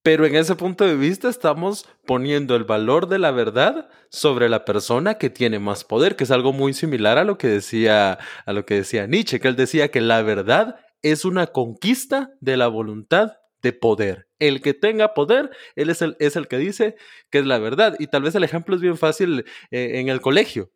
Pero 0.04 0.26
en 0.26 0.36
ese 0.36 0.56
punto 0.56 0.86
de 0.86 0.96
vista 0.96 1.30
estamos 1.30 1.88
poniendo 2.06 2.56
el 2.56 2.64
valor 2.64 3.08
de 3.08 3.20
la 3.20 3.32
verdad 3.32 3.88
sobre 4.10 4.50
la 4.50 4.66
persona 4.66 5.16
que 5.20 5.30
tiene 5.30 5.60
más 5.60 5.84
poder, 5.84 6.16
que 6.16 6.24
es 6.24 6.32
algo 6.32 6.54
muy 6.54 6.74
similar 6.74 7.20
a 7.20 7.24
lo 7.24 7.38
que 7.38 7.48
decía, 7.48 8.18
a 8.46 8.54
lo 8.54 8.66
que 8.66 8.76
decía 8.76 9.06
Nietzsche, 9.06 9.40
que 9.40 9.48
él 9.48 9.56
decía 9.56 9.90
que 9.90 10.02
la 10.02 10.24
verdad 10.24 10.78
es 11.04 11.24
una 11.24 11.48
conquista 11.48 12.32
de 12.40 12.58
la 12.58 12.68
voluntad 12.68 13.34
de 13.62 13.74
poder. 13.74 14.28
El 14.40 14.62
que 14.62 14.74
tenga 14.74 15.14
poder, 15.14 15.52
él 15.76 15.92
es 15.92 16.02
el, 16.02 16.18
es 16.20 16.36
el 16.36 16.48
que 16.48 16.58
dice 16.58 16.96
que 17.30 17.40
es 17.40 17.46
la 17.46 17.60
verdad. 17.60 17.96
Y 18.00 18.08
tal 18.08 18.24
vez 18.24 18.34
el 18.34 18.44
ejemplo 18.44 18.76
es 18.76 18.82
bien 18.82 18.98
fácil 18.98 19.46
eh, 19.70 20.00
en 20.00 20.10
el 20.10 20.20
colegio. 20.20 20.72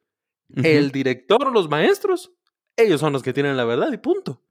El 0.63 0.91
director 0.91 1.47
o 1.47 1.49
los 1.49 1.69
maestros, 1.69 2.31
ellos 2.77 2.99
son 2.99 3.13
los 3.13 3.23
que 3.23 3.33
tienen 3.33 3.57
la 3.57 3.65
verdad 3.65 3.91
y 3.91 3.97
punto. 3.97 4.43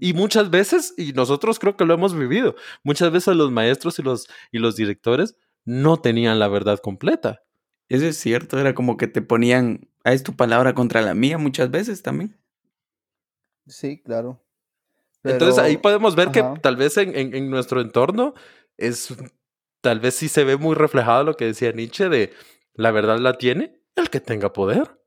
Y 0.00 0.12
muchas 0.12 0.50
veces, 0.50 0.94
y 0.96 1.12
nosotros 1.12 1.58
creo 1.58 1.76
que 1.76 1.84
lo 1.84 1.94
hemos 1.94 2.16
vivido, 2.16 2.56
muchas 2.82 3.12
veces 3.12 3.36
los 3.36 3.50
maestros 3.50 3.98
y 3.98 4.02
los, 4.02 4.28
y 4.50 4.58
los 4.58 4.76
directores 4.76 5.36
no 5.64 5.96
tenían 5.98 6.38
la 6.38 6.48
verdad 6.48 6.78
completa. 6.78 7.42
Eso 7.88 8.06
es 8.06 8.16
cierto, 8.16 8.58
era 8.58 8.74
como 8.74 8.96
que 8.96 9.06
te 9.06 9.22
ponían, 9.22 9.88
ah, 10.04 10.12
es 10.12 10.22
tu 10.22 10.34
palabra 10.34 10.74
contra 10.74 11.02
la 11.02 11.14
mía 11.14 11.38
muchas 11.38 11.70
veces 11.70 12.02
también. 12.02 12.36
Sí, 13.66 14.02
claro. 14.02 14.42
Entonces 15.22 15.58
ahí 15.58 15.78
podemos 15.78 16.14
ver 16.16 16.30
que 16.30 16.44
tal 16.60 16.76
vez 16.76 16.96
en, 16.98 17.14
en, 17.34 17.48
nuestro 17.48 17.80
entorno 17.80 18.34
es, 18.76 19.14
tal 19.80 20.00
vez 20.00 20.14
sí 20.14 20.28
se 20.28 20.44
ve 20.44 20.56
muy 20.56 20.74
reflejado 20.74 21.24
lo 21.24 21.34
que 21.34 21.46
decía 21.46 21.72
Nietzsche 21.72 22.10
de 22.10 22.32
la 22.74 22.90
verdad 22.90 23.18
la 23.18 23.38
tiene 23.38 23.80
el 23.96 24.10
que 24.10 24.20
tenga 24.20 24.52
poder. 24.52 25.00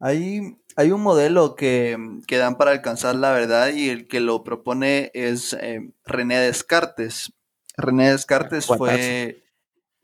Hay, 0.00 0.56
hay 0.78 0.92
un 0.92 1.00
modelo 1.00 1.56
que, 1.56 1.98
que, 2.28 2.36
dan 2.36 2.56
para 2.56 2.70
alcanzar 2.70 3.16
la 3.16 3.32
verdad 3.32 3.72
y 3.74 3.88
el 3.88 4.06
que 4.06 4.20
lo 4.20 4.44
propone 4.44 5.10
es 5.12 5.52
eh, 5.54 5.90
René 6.04 6.38
Descartes. 6.38 7.32
René 7.76 8.12
Descartes 8.12 8.66
fue 8.66 9.42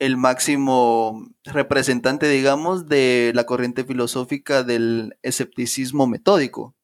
el 0.00 0.16
máximo 0.16 1.30
representante, 1.44 2.28
digamos, 2.28 2.88
de 2.88 3.30
la 3.36 3.44
corriente 3.44 3.84
filosófica 3.84 4.64
del 4.64 5.16
escepticismo 5.22 6.08
metódico. 6.08 6.74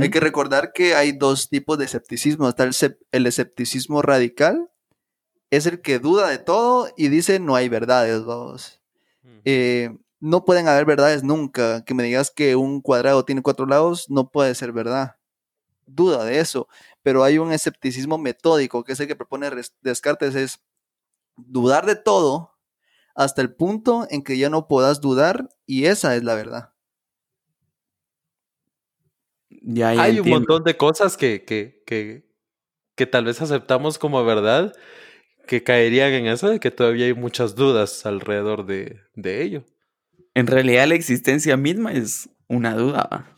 Hay 0.00 0.10
que 0.10 0.20
recordar 0.20 0.72
que 0.72 0.94
hay 0.94 1.10
dos 1.10 1.48
tipos 1.48 1.78
de 1.78 1.86
escepticismo. 1.86 2.48
Está 2.48 2.62
el, 3.10 3.26
escepticismo 3.26 4.02
radical, 4.02 4.70
es 5.50 5.66
el 5.66 5.80
que 5.80 5.98
duda 5.98 6.28
de 6.28 6.38
todo 6.38 6.88
y 6.96 7.08
dice 7.08 7.40
no 7.40 7.56
hay 7.56 7.68
verdades, 7.68 8.24
vamos 8.24 8.80
no 10.20 10.44
pueden 10.44 10.68
haber 10.68 10.84
verdades 10.84 11.24
nunca. 11.24 11.84
Que 11.84 11.94
me 11.94 12.02
digas 12.02 12.30
que 12.30 12.56
un 12.56 12.80
cuadrado 12.80 13.24
tiene 13.24 13.42
cuatro 13.42 13.66
lados 13.66 14.08
no 14.08 14.30
puede 14.30 14.54
ser 14.54 14.72
verdad. 14.72 15.16
Duda 15.86 16.24
de 16.24 16.38
eso. 16.38 16.68
Pero 17.02 17.24
hay 17.24 17.38
un 17.38 17.52
escepticismo 17.52 18.18
metódico, 18.18 18.84
que 18.84 18.92
es 18.92 19.00
el 19.00 19.08
que 19.08 19.16
propone 19.16 19.50
Descartes, 19.80 20.34
es 20.34 20.60
dudar 21.36 21.86
de 21.86 21.96
todo 21.96 22.52
hasta 23.14 23.42
el 23.42 23.54
punto 23.54 24.06
en 24.10 24.22
que 24.22 24.38
ya 24.38 24.50
no 24.50 24.68
puedas 24.68 25.00
dudar 25.00 25.48
y 25.66 25.86
esa 25.86 26.14
es 26.16 26.22
la 26.22 26.34
verdad. 26.34 26.72
Ya, 29.62 29.90
hay 29.90 30.20
un 30.20 30.28
montón 30.28 30.64
de 30.64 30.76
cosas 30.76 31.16
que, 31.16 31.44
que, 31.44 31.82
que, 31.86 32.30
que 32.94 33.06
tal 33.06 33.24
vez 33.24 33.42
aceptamos 33.42 33.98
como 33.98 34.24
verdad 34.24 34.72
que 35.46 35.62
caerían 35.62 36.12
en 36.12 36.26
eso 36.28 36.48
de 36.48 36.60
que 36.60 36.70
todavía 36.70 37.06
hay 37.06 37.14
muchas 37.14 37.56
dudas 37.56 38.06
alrededor 38.06 38.64
de, 38.64 39.00
de 39.14 39.42
ello. 39.42 39.64
En 40.34 40.46
realidad 40.46 40.86
la 40.86 40.94
existencia 40.94 41.56
misma 41.56 41.92
es 41.92 42.28
una 42.48 42.74
duda. 42.74 43.34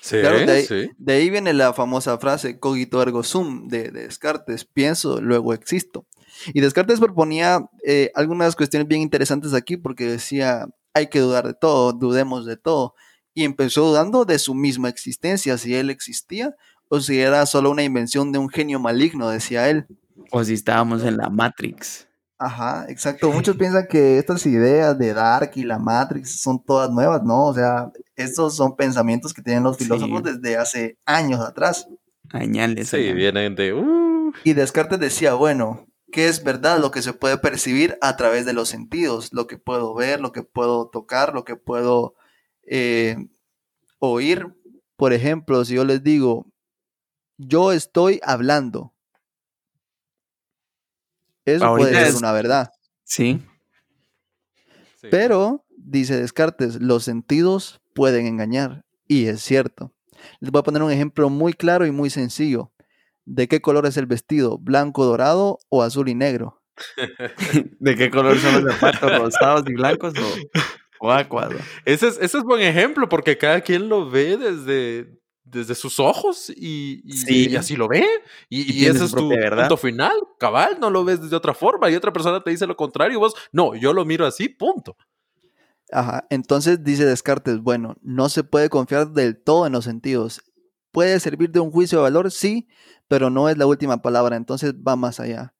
sí, 0.00 0.16
de, 0.16 1.12
ahí, 1.12 1.30
viene 1.30 1.52
la 1.52 1.72
famosa 1.72 2.18
frase 2.18 2.58
cogito 2.58 3.02
ergo 3.02 3.22
sum 3.22 3.68
de, 3.68 3.90
Descartes, 3.90 4.64
pienso, 4.64 5.20
luego 5.20 5.54
existo. 5.54 6.06
Y 6.54 6.60
Descartes 6.60 7.00
proponía 7.00 7.68
eh, 7.84 8.10
algunas 8.14 8.56
cuestiones 8.56 8.88
bien 8.88 9.02
interesantes 9.02 9.54
aquí 9.54 9.76
porque 9.76 10.06
decía, 10.06 10.68
hay 10.94 11.08
que 11.08 11.20
dudar 11.20 11.46
de 11.46 11.54
todo, 11.54 11.92
dudemos 11.92 12.46
de 12.46 12.56
todo. 12.56 12.94
Y 13.34 13.44
empezó 13.44 13.86
dudando 13.86 14.24
de 14.24 14.38
su 14.38 14.54
misma 14.54 14.88
existencia, 14.88 15.56
si 15.58 15.74
él 15.74 15.90
existía 15.90 16.56
o 16.88 17.00
si 17.00 17.20
era 17.20 17.46
solo 17.46 17.70
una 17.70 17.84
invención 17.84 18.32
de 18.32 18.38
un 18.38 18.48
genio 18.48 18.80
maligno, 18.80 19.30
decía 19.30 19.70
él. 19.70 19.86
O 20.32 20.42
si 20.42 20.54
estábamos 20.54 21.04
en 21.04 21.16
la 21.16 21.30
Matrix. 21.30 22.08
Ajá, 22.40 22.86
exacto. 22.88 23.30
Muchos 23.32 23.56
piensan 23.56 23.86
que 23.86 24.18
estas 24.18 24.44
ideas 24.46 24.98
de 24.98 25.12
Dark 25.12 25.52
y 25.56 25.62
la 25.62 25.78
Matrix 25.78 26.40
son 26.40 26.64
todas 26.64 26.90
nuevas, 26.90 27.22
¿no? 27.22 27.48
O 27.48 27.54
sea, 27.54 27.92
estos 28.16 28.56
son 28.56 28.76
pensamientos 28.76 29.34
que 29.34 29.42
tienen 29.42 29.62
los 29.62 29.76
filósofos 29.76 30.22
desde 30.22 30.56
hace 30.56 30.98
años 31.04 31.40
atrás. 31.40 31.86
Añales. 32.30 32.88
Sí, 32.88 33.12
vienen 33.12 33.54
de... 33.54 33.74
Uh. 33.74 34.32
Y 34.42 34.54
Descartes 34.54 34.98
decía, 34.98 35.34
bueno, 35.34 35.86
¿qué 36.10 36.28
es 36.28 36.42
verdad? 36.42 36.78
Lo 36.80 36.90
que 36.90 37.02
se 37.02 37.12
puede 37.12 37.36
percibir 37.36 37.98
a 38.00 38.16
través 38.16 38.46
de 38.46 38.54
los 38.54 38.70
sentidos, 38.70 39.34
lo 39.34 39.46
que 39.46 39.58
puedo 39.58 39.94
ver, 39.94 40.22
lo 40.22 40.32
que 40.32 40.42
puedo 40.42 40.88
tocar, 40.88 41.34
lo 41.34 41.44
que 41.44 41.56
puedo 41.56 42.14
eh, 42.66 43.16
oír. 43.98 44.46
Por 44.96 45.12
ejemplo, 45.12 45.62
si 45.66 45.74
yo 45.74 45.84
les 45.84 46.02
digo, 46.02 46.46
yo 47.36 47.72
estoy 47.72 48.18
hablando, 48.22 48.89
eso 51.44 51.76
puede 51.76 51.94
ser 51.94 52.14
una 52.14 52.32
verdad. 52.32 52.70
Sí. 53.04 53.42
Pero, 55.10 55.64
dice 55.76 56.20
Descartes, 56.20 56.80
los 56.80 57.04
sentidos 57.04 57.80
pueden 57.94 58.26
engañar. 58.26 58.84
Y 59.08 59.26
es 59.26 59.40
cierto. 59.42 59.92
Les 60.40 60.50
voy 60.50 60.60
a 60.60 60.62
poner 60.62 60.82
un 60.82 60.92
ejemplo 60.92 61.30
muy 61.30 61.52
claro 61.52 61.86
y 61.86 61.90
muy 61.90 62.10
sencillo. 62.10 62.72
¿De 63.24 63.48
qué 63.48 63.60
color 63.60 63.86
es 63.86 63.96
el 63.96 64.06
vestido? 64.06 64.58
¿Blanco, 64.58 65.04
dorado 65.04 65.58
o 65.68 65.82
azul 65.82 66.08
y 66.08 66.14
negro? 66.14 66.62
¿De 67.78 67.96
qué 67.96 68.10
color 68.10 68.38
son 68.38 68.64
los 68.64 68.74
zapatos? 68.74 69.18
¿Rosados 69.18 69.64
y 69.68 69.74
blancos 69.74 70.14
o, 70.18 71.06
o 71.08 71.18
Ese 71.84 72.08
es, 72.08 72.18
ese 72.20 72.38
es 72.38 72.44
buen 72.44 72.60
ejemplo 72.60 73.08
porque 73.08 73.38
cada 73.38 73.60
quien 73.62 73.88
lo 73.88 74.10
ve 74.10 74.36
desde, 74.36 75.19
desde 75.50 75.74
sus 75.74 75.98
ojos 75.98 76.50
y, 76.50 77.02
y, 77.04 77.56
así 77.56 77.76
lo 77.76 77.88
ve. 77.88 78.06
Y, 78.48 78.86
ese 78.86 79.04
es 79.04 79.10
tu 79.10 79.28
punto 79.28 79.76
final, 79.76 80.12
cabal, 80.38 80.78
no 80.80 80.90
lo 80.90 81.04
ves 81.04 81.28
de 81.28 81.36
otra 81.36 81.54
forma 81.54 81.90
y 81.90 81.94
otra 81.94 82.12
persona 82.12 82.42
te 82.42 82.50
dice 82.50 82.66
lo 82.66 82.76
contrario 82.76 83.18
vos, 83.18 83.34
no, 83.52 83.74
yo 83.74 83.92
lo 83.92 84.04
miro 84.04 84.26
así, 84.26 84.48
punto. 84.48 84.96
Ajá, 85.92 86.26
entonces 86.30 86.84
dice 86.84 87.04
Descartes, 87.04 87.60
bueno, 87.60 87.96
no 88.00 88.28
se 88.28 88.44
puede 88.44 88.68
confiar 88.68 89.10
del 89.10 89.42
todo 89.42 89.66
en 89.66 89.72
los 89.72 89.84
sentidos. 89.84 90.42
Puede 90.92 91.18
servir 91.20 91.50
de 91.50 91.60
un 91.60 91.70
juicio 91.70 91.98
de 91.98 92.02
valor, 92.02 92.30
sí, 92.30 92.68
pero 93.08 93.28
no 93.30 93.48
es 93.48 93.58
la 93.58 93.66
última 93.66 94.00
palabra, 94.02 94.36
entonces 94.36 94.74
va 94.74 94.96
más 94.96 95.18
allá. 95.18 95.54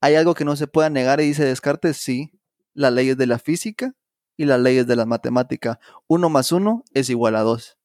¿Hay 0.00 0.16
algo 0.16 0.34
que 0.34 0.44
no 0.44 0.56
se 0.56 0.66
pueda 0.66 0.90
negar 0.90 1.20
y 1.20 1.26
dice 1.26 1.44
Descartes? 1.44 1.96
Sí, 1.96 2.32
las 2.74 2.92
leyes 2.92 3.16
de 3.16 3.26
la 3.26 3.38
física 3.38 3.94
y 4.36 4.44
las 4.44 4.60
leyes 4.60 4.86
de 4.86 4.96
la 4.96 5.06
matemática. 5.06 5.80
Uno 6.06 6.28
más 6.28 6.52
uno 6.52 6.84
es 6.94 7.10
igual 7.10 7.36
a 7.36 7.42
dos 7.42 7.77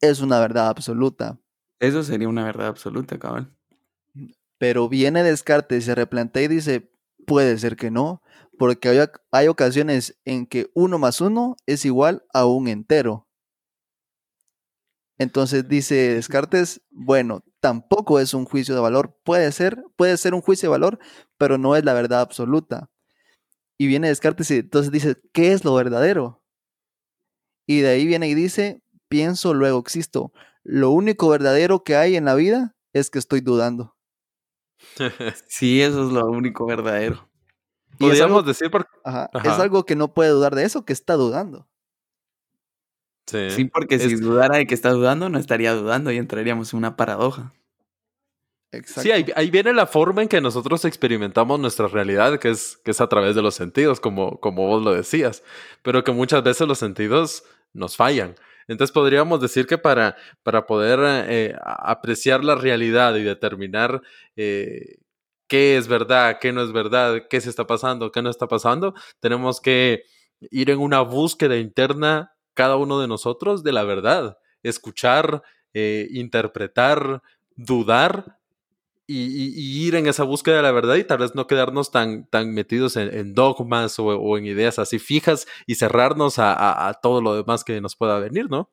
es 0.00 0.20
una 0.20 0.40
verdad 0.40 0.68
absoluta. 0.68 1.38
Eso 1.80 2.02
sería 2.02 2.28
una 2.28 2.44
verdad 2.44 2.68
absoluta, 2.68 3.18
cabal. 3.18 3.52
Pero 4.58 4.88
viene 4.88 5.22
Descartes, 5.22 5.84
se 5.84 5.94
replantea 5.94 6.42
y 6.42 6.48
dice, 6.48 6.90
puede 7.26 7.58
ser 7.58 7.76
que 7.76 7.90
no, 7.90 8.22
porque 8.58 8.88
hay, 8.88 8.98
hay 9.30 9.48
ocasiones 9.48 10.18
en 10.24 10.46
que 10.46 10.70
uno 10.74 10.98
más 10.98 11.20
uno 11.20 11.56
es 11.66 11.84
igual 11.84 12.24
a 12.32 12.46
un 12.46 12.68
entero. 12.68 13.26
Entonces 15.18 15.66
dice 15.68 16.14
Descartes, 16.14 16.82
bueno, 16.90 17.42
tampoco 17.60 18.20
es 18.20 18.34
un 18.34 18.44
juicio 18.44 18.74
de 18.74 18.80
valor. 18.80 19.18
Puede 19.24 19.50
ser, 19.52 19.82
puede 19.96 20.16
ser 20.16 20.34
un 20.34 20.42
juicio 20.42 20.68
de 20.68 20.72
valor, 20.72 20.98
pero 21.38 21.58
no 21.58 21.74
es 21.74 21.84
la 21.84 21.94
verdad 21.94 22.20
absoluta. 22.20 22.90
Y 23.78 23.86
viene 23.86 24.08
Descartes 24.08 24.50
y 24.50 24.56
entonces 24.58 24.92
dice, 24.92 25.16
¿qué 25.32 25.52
es 25.52 25.64
lo 25.64 25.74
verdadero? 25.74 26.42
Y 27.66 27.80
de 27.80 27.88
ahí 27.88 28.06
viene 28.06 28.28
y 28.28 28.34
dice, 28.34 28.82
pienso, 29.08 29.54
luego 29.54 29.78
existo. 29.78 30.32
Lo 30.62 30.90
único 30.90 31.28
verdadero 31.28 31.84
que 31.84 31.96
hay 31.96 32.16
en 32.16 32.24
la 32.24 32.34
vida 32.34 32.74
es 32.92 33.10
que 33.10 33.18
estoy 33.18 33.40
dudando. 33.40 33.96
sí, 35.48 35.82
eso 35.82 36.06
es 36.06 36.12
lo 36.12 36.26
único 36.26 36.66
verdadero. 36.66 37.28
Podríamos 37.98 38.44
decir 38.44 38.70
porque... 38.70 38.90
Es 39.44 39.52
algo 39.58 39.84
que 39.84 39.96
no 39.96 40.12
puede 40.12 40.30
dudar 40.30 40.54
de 40.54 40.64
eso, 40.64 40.84
que 40.84 40.92
está 40.92 41.14
dudando. 41.14 41.66
Sí, 43.26 43.64
porque 43.64 43.98
si 43.98 44.14
dudara 44.14 44.58
de 44.58 44.66
que 44.66 44.74
está 44.74 44.90
dudando, 44.90 45.28
no 45.28 45.38
estaría 45.38 45.74
dudando 45.74 46.12
y 46.12 46.16
entraríamos 46.16 46.72
en 46.72 46.78
una 46.78 46.96
paradoja. 46.96 47.52
Exacto. 48.70 49.02
Sí, 49.02 49.10
ahí, 49.10 49.50
viene 49.50 49.72
la 49.72 49.86
forma 49.86 50.22
en 50.22 50.28
que 50.28 50.40
nosotros 50.40 50.84
experimentamos 50.84 51.58
nuestra 51.58 51.88
realidad, 51.88 52.38
que 52.38 52.50
es, 52.50 52.76
que 52.84 52.92
es 52.92 53.00
a 53.00 53.08
través 53.08 53.34
de 53.34 53.42
los 53.42 53.54
sentidos, 53.54 54.00
como, 54.00 54.38
como 54.40 54.66
vos 54.66 54.82
lo 54.82 54.92
decías, 54.92 55.42
pero 55.82 56.04
que 56.04 56.12
muchas 56.12 56.42
veces 56.42 56.68
los 56.68 56.78
sentidos 56.78 57.42
nos 57.72 57.96
fallan. 57.96 58.36
Entonces 58.68 58.92
podríamos 58.92 59.40
decir 59.40 59.66
que 59.66 59.78
para, 59.78 60.16
para 60.42 60.66
poder 60.66 60.98
eh, 61.28 61.56
apreciar 61.62 62.44
la 62.44 62.54
realidad 62.56 63.14
y 63.16 63.22
determinar 63.22 64.02
eh, 64.36 64.96
qué 65.48 65.76
es 65.76 65.88
verdad, 65.88 66.38
qué 66.40 66.52
no 66.52 66.62
es 66.62 66.72
verdad, 66.72 67.22
qué 67.30 67.40
se 67.40 67.50
está 67.50 67.66
pasando, 67.66 68.10
qué 68.12 68.22
no 68.22 68.30
está 68.30 68.48
pasando, 68.48 68.94
tenemos 69.20 69.60
que 69.60 70.02
ir 70.50 70.70
en 70.70 70.78
una 70.78 71.00
búsqueda 71.00 71.56
interna 71.56 72.32
cada 72.54 72.76
uno 72.76 73.00
de 73.00 73.08
nosotros 73.08 73.62
de 73.62 73.72
la 73.72 73.84
verdad, 73.84 74.38
escuchar, 74.62 75.42
eh, 75.74 76.08
interpretar, 76.10 77.22
dudar 77.54 78.35
y, 79.06 79.86
ir 79.86 79.94
en 79.94 80.06
esa 80.06 80.24
búsqueda 80.24 80.56
de 80.56 80.62
la 80.62 80.72
verdad 80.72 80.96
y 80.96 81.04
tal 81.04 81.18
vez 81.18 81.34
no 81.34 81.46
quedarnos 81.46 81.90
tan, 81.90 82.26
tan 82.26 82.52
metidos 82.52 82.96
en, 82.96 83.34
dogmas 83.34 83.98
o, 83.98 84.36
en 84.36 84.46
ideas 84.46 84.78
así 84.78 84.98
fijas 84.98 85.46
y 85.66 85.76
cerrarnos 85.76 86.38
a, 86.38 86.88
a, 86.88 86.94
todo 86.94 87.20
lo 87.20 87.36
demás 87.36 87.64
que 87.64 87.80
nos 87.80 87.96
pueda 87.96 88.18
venir, 88.18 88.50
¿no? 88.50 88.70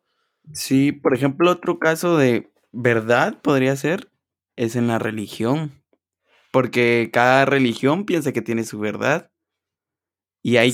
Sí, 0.52 0.92
por 0.92 1.16
ejemplo, 1.16 1.52
otro 1.52 1.80
caso 1.80 2.18
de 2.18 2.52
verdad 2.72 3.42
podría 3.42 3.76
ser 3.76 4.12
es 4.56 4.76
en 4.76 4.88
la 4.88 5.00
religión, 5.00 5.84
porque 6.52 7.10
cada 7.14 7.46
religión 7.46 8.06
piensa 8.06 8.34
que 8.34 8.42
tiene 8.42 8.64
su 8.64 8.80
verdad 8.80 9.32
y 10.42 10.58
hay 10.58 10.74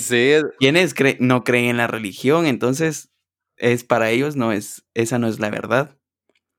quienes 0.59 0.95
no 1.19 1.43
creen 1.43 1.65
en 1.65 1.77
la 1.77 1.87
religión, 1.87 2.45
entonces 2.47 3.11
es 3.57 3.83
para 3.83 4.09
ellos 4.09 4.35
no 4.35 4.51
es 4.51 4.85
esa 4.93 5.19
no 5.19 5.27
es 5.27 5.39
la 5.39 5.49
verdad. 5.49 5.97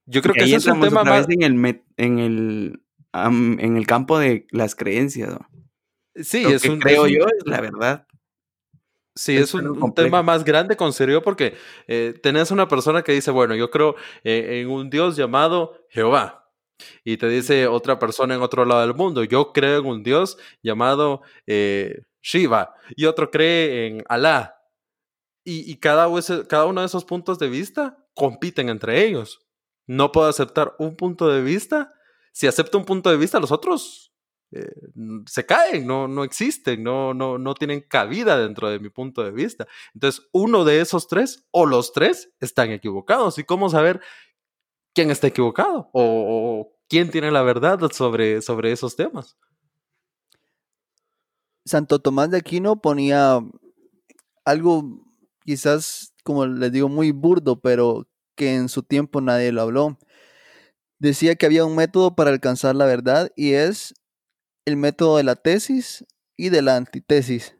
Yo 0.06 0.22
creo 0.22 0.34
que 0.34 0.44
ese 0.44 0.56
es 0.56 0.66
un 0.66 0.80
tema 0.80 1.02
más 1.02 1.26
en 1.28 1.42
el 1.42 1.82
en 1.96 2.18
el 2.18 2.82
en 3.12 3.76
el 3.76 3.86
campo 3.86 4.18
de 4.18 4.46
las 4.50 4.74
creencias. 4.74 5.36
Sí, 6.14 6.44
es 6.44 6.64
un, 6.64 6.80
creo 6.80 7.06
yo 7.06 7.26
es 7.26 7.46
la 7.46 7.60
verdad. 7.60 8.06
Sí, 9.14 9.36
es, 9.36 9.52
un, 9.54 9.94
tema 9.94 10.22
más 10.22 10.44
grande, 10.44 10.76
considero, 10.76 11.22
porque 11.22 11.54
eh, 11.88 12.14
tenés 12.22 12.50
una 12.52 12.68
persona 12.68 13.02
que 13.02 13.12
dice, 13.12 13.30
bueno, 13.30 13.54
yo 13.54 13.70
creo 13.70 13.96
eh, 14.24 14.60
en 14.60 14.70
un 14.70 14.88
Dios 14.88 15.16
llamado 15.16 15.84
Jehová. 15.90 16.48
Y 17.04 17.18
te 17.18 17.28
dice 17.28 17.66
otra 17.66 17.98
persona 17.98 18.34
en 18.34 18.40
otro 18.40 18.64
lado 18.64 18.80
del 18.80 18.94
mundo, 18.94 19.24
yo 19.24 19.52
creo 19.52 19.80
en 19.80 19.86
un 19.86 20.02
Dios 20.02 20.38
llamado 20.62 21.22
eh, 21.46 22.02
Shiva. 22.22 22.74
Y 22.96 23.06
otro 23.06 23.30
cree 23.30 23.88
en 23.88 24.04
Alá. 24.08 24.56
Y, 25.44 25.70
y 25.70 25.76
cada, 25.76 26.08
cada 26.48 26.66
uno 26.66 26.80
de 26.80 26.86
esos 26.86 27.04
puntos 27.04 27.38
de 27.38 27.48
vista 27.48 27.98
compiten 28.14 28.68
entre 28.68 29.04
ellos. 29.04 29.40
No 29.86 30.12
puedo 30.12 30.28
aceptar 30.28 30.74
un 30.78 30.96
punto 30.96 31.28
de 31.28 31.42
vista 31.42 31.92
si 32.32 32.46
acepto 32.46 32.78
un 32.78 32.84
punto 32.84 33.10
de 33.10 33.16
vista, 33.16 33.40
los 33.40 33.52
otros 33.52 34.10
eh, 34.52 34.68
se 35.26 35.46
caen, 35.46 35.86
no, 35.86 36.08
no 36.08 36.24
existen, 36.24 36.82
no, 36.82 37.14
no, 37.14 37.38
no 37.38 37.54
tienen 37.54 37.82
cabida 37.82 38.36
dentro 38.36 38.68
de 38.68 38.80
mi 38.80 38.90
punto 38.90 39.22
de 39.22 39.30
vista. 39.30 39.68
Entonces, 39.94 40.26
uno 40.32 40.64
de 40.64 40.80
esos 40.80 41.06
tres 41.06 41.46
o 41.52 41.66
los 41.66 41.92
tres 41.92 42.32
están 42.40 42.70
equivocados. 42.70 43.38
¿Y 43.38 43.44
cómo 43.44 43.70
saber 43.70 44.00
quién 44.92 45.10
está 45.10 45.28
equivocado 45.28 45.90
o, 45.92 46.72
quién 46.88 47.10
tiene 47.10 47.30
la 47.30 47.42
verdad 47.42 47.78
sobre, 47.92 48.42
sobre 48.42 48.72
esos 48.72 48.96
temas? 48.96 49.36
Santo 51.64 52.00
Tomás 52.00 52.30
de 52.30 52.38
Aquino 52.38 52.80
ponía 52.80 53.38
algo 54.44 55.06
quizás, 55.44 56.14
como 56.24 56.46
les 56.46 56.72
digo, 56.72 56.88
muy 56.88 57.12
burdo, 57.12 57.60
pero 57.60 58.08
que 58.34 58.54
en 58.54 58.68
su 58.68 58.82
tiempo 58.82 59.20
nadie 59.20 59.52
lo 59.52 59.62
habló 59.62 59.98
decía 61.00 61.34
que 61.34 61.46
había 61.46 61.64
un 61.64 61.74
método 61.74 62.14
para 62.14 62.30
alcanzar 62.30 62.76
la 62.76 62.84
verdad 62.84 63.32
y 63.34 63.54
es 63.54 63.94
el 64.64 64.76
método 64.76 65.16
de 65.16 65.24
la 65.24 65.34
tesis 65.34 66.04
y 66.36 66.50
de 66.50 66.62
la 66.62 66.76
antitesis. 66.76 67.56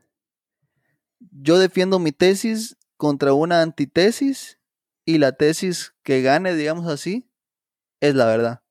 Yo 1.18 1.58
defiendo 1.58 1.98
mi 1.98 2.12
tesis 2.12 2.76
contra 2.96 3.32
una 3.32 3.62
antitesis 3.62 4.58
y 5.04 5.18
la 5.18 5.32
tesis 5.32 5.94
que 6.04 6.22
gane, 6.22 6.54
digamos 6.54 6.86
así, 6.86 7.28
es 8.00 8.14
la 8.14 8.26
verdad. 8.26 8.62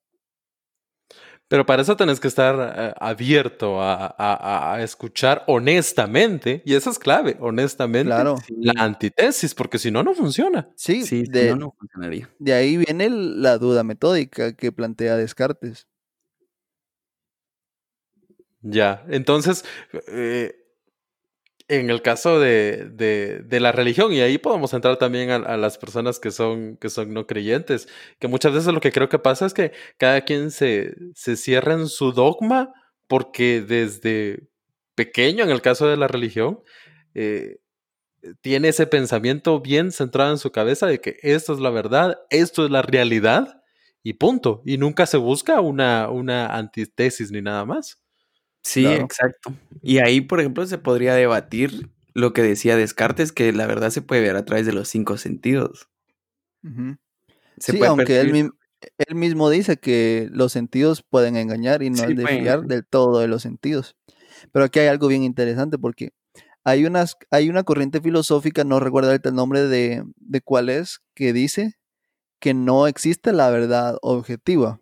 Pero 1.50 1.66
para 1.66 1.82
eso 1.82 1.98
tenés 1.98 2.20
que 2.20 2.28
estar 2.28 2.76
eh, 2.78 2.94
abierto 3.00 3.80
a, 3.82 4.78
escuchar 4.82 5.44
honestamente, 5.48 6.62
y 6.64 6.76
eso 6.76 6.92
es 6.92 7.00
clave, 7.00 7.38
honestamente, 7.40 8.10
la 8.10 8.74
antitesis, 8.78 9.56
porque 9.56 9.80
si 9.80 9.90
no, 9.90 10.04
no 10.04 10.14
funciona. 10.14 10.70
Sí, 10.76 11.04
de, 11.24 11.56
no, 11.56 11.74
funcionaría. 11.78 12.30
De 12.38 12.54
ahí 12.54 12.78
viene 12.78 13.10
la 13.10 13.58
duda 13.58 13.84
metódica 13.84 14.56
que 14.56 14.72
plantea 14.72 15.18
Descartes. 15.18 15.88
Ya, 18.62 19.04
entonces, 19.10 19.66
eh, 20.08 20.59
en 21.70 21.92
el 21.92 22.02
caso 22.02 22.40
de, 22.40 22.90
de, 22.90 23.60
la 23.60 23.72
religión, 23.72 24.12
y 24.12 24.22
ahí 24.22 24.40
podemos 24.40 24.74
entrar 24.74 24.98
también 24.98 25.30
a, 25.30 25.56
las 25.56 25.78
personas 25.78 26.20
que 26.20 26.32
son, 26.32 26.78
que 26.78 26.90
son 26.90 27.14
no 27.14 27.28
creyentes, 27.28 27.88
que 28.20 28.28
muchas 28.28 28.54
veces 28.54 28.74
lo 28.74 28.82
que 28.82 28.92
creo 28.92 29.08
que 29.08 29.20
pasa 29.20 29.46
es 29.46 29.54
que 29.54 29.72
cada 29.98 30.22
quien 30.22 30.50
se, 30.50 30.96
se 31.14 31.38
cierra 31.38 31.74
en 31.74 31.88
su 31.88 32.12
dogma 32.12 32.74
porque 33.08 33.62
desde 33.62 34.50
pequeño, 34.96 35.44
en 35.44 35.52
el 35.52 35.62
caso 35.62 35.88
de 35.88 35.98
la 35.98 36.08
religión, 36.08 36.60
eh, 37.14 37.58
tiene 38.42 38.70
ese 38.70 38.88
pensamiento 38.88 39.62
bien 39.62 39.92
centrado 39.92 40.32
en 40.32 40.38
su 40.40 40.52
cabeza 40.52 40.88
de 40.88 41.00
que 41.00 41.18
esto 41.22 41.54
es 41.54 41.60
la 41.60 41.70
verdad, 41.70 42.18
esto 42.32 42.66
es 42.66 42.72
la 42.72 42.82
realidad 42.82 43.62
y 44.04 44.14
punto. 44.14 44.62
Y 44.66 44.78
nunca 44.78 45.06
se 45.06 45.18
busca 45.18 45.62
una, 45.62 46.10
una 46.10 46.48
antítesis 46.48 47.32
ni 47.32 47.42
nada 47.42 47.66
más. 47.66 47.99
Sí, 48.62 48.86
exacto. 48.86 49.54
Y 49.82 50.00
ahí, 50.00 50.22
por 50.22 50.40
ejemplo, 50.40 50.66
se 50.66 50.78
podría 50.78 51.16
debatir 51.16 51.90
lo 52.14 52.34
que 52.34 52.42
decía 52.42 52.76
Descartes, 52.76 53.32
que 53.32 53.52
la 53.54 53.68
verdad 53.68 53.90
se 53.90 54.02
puede 54.02 54.22
ver 54.22 54.36
a 54.36 54.46
través 54.46 54.66
de 54.66 54.74
los 54.74 54.88
cinco 54.90 55.18
sentidos. 55.18 55.90
sí, 57.58 57.84
aunque 57.84 58.20
él, 58.20 58.52
mismo 59.16 59.50
dice 59.50 59.78
que 59.78 60.30
los 60.32 60.52
sentidos 60.52 61.04
pueden 61.04 61.36
engañar 61.36 61.84
y 61.84 61.90
no 61.90 62.04
es 62.04 62.16
de 62.16 62.64
del 62.66 62.86
todo 62.86 63.20
de 63.20 63.28
los 63.28 63.42
sentidos. 63.42 63.96
Pero 64.52 64.66
aquí 64.66 64.80
hay 64.80 64.88
algo 64.88 65.08
bien 65.08 65.24
interesante 65.24 65.78
porque 65.78 66.12
hay, 66.64 66.86
unas, 66.86 67.18
hay 67.32 67.50
una 67.50 67.64
corriente 67.64 68.02
filosófica, 68.02 68.64
no 68.64 68.80
recuerdo 68.80 69.12
el 69.12 69.34
nombre 69.34 69.64
de, 69.64 70.04
de 70.16 70.42
cuál 70.42 70.70
es, 70.70 71.02
que 71.14 71.34
dice 71.34 71.76
que 72.40 72.54
no 72.54 72.88
existe 72.88 73.34
la 73.34 73.50
verdad 73.50 73.98
objetiva. 74.02 74.82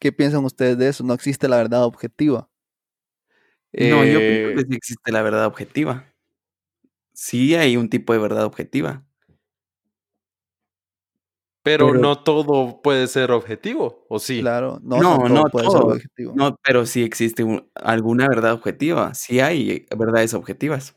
¿Qué 0.00 0.12
piensan 0.12 0.44
ustedes 0.46 0.78
de 0.78 0.88
eso? 0.88 1.04
No 1.04 1.12
existe 1.12 1.46
la 1.46 1.58
verdad 1.58 1.84
objetiva. 1.84 2.48
No, 3.72 4.04
yo 4.04 4.18
pienso 4.18 4.54
que 4.54 4.60
eh 4.62 4.64
sí 4.68 4.74
existe 4.74 5.12
la 5.12 5.22
verdad 5.22 5.46
objetiva. 5.46 6.06
Sí 7.12 7.54
hay 7.54 7.76
un 7.76 7.90
tipo 7.90 8.14
de 8.14 8.18
verdad 8.18 8.44
objetiva. 8.46 9.04
Pero, 11.62 11.92
no 11.92 12.24
todo 12.24 12.80
puede 12.80 13.06
ser 13.06 13.30
objetivo, 13.30 14.06
¿o 14.08 14.18
sí? 14.18 14.40
Claro, 14.40 14.80
no, 14.82 14.96
no, 14.96 15.28
no, 15.28 15.42
todo 15.42 15.50
puede 15.50 15.70
ser 15.70 15.80
objetivo. 15.82 16.32
No, 16.34 16.56
pero 16.64 16.86
sí 16.86 17.02
existe 17.02 17.44
alguna 17.74 18.26
verdad 18.26 18.54
objetiva. 18.54 19.12
Sí 19.14 19.40
hay 19.40 19.86
verdades 19.94 20.32
objetivas. 20.32 20.96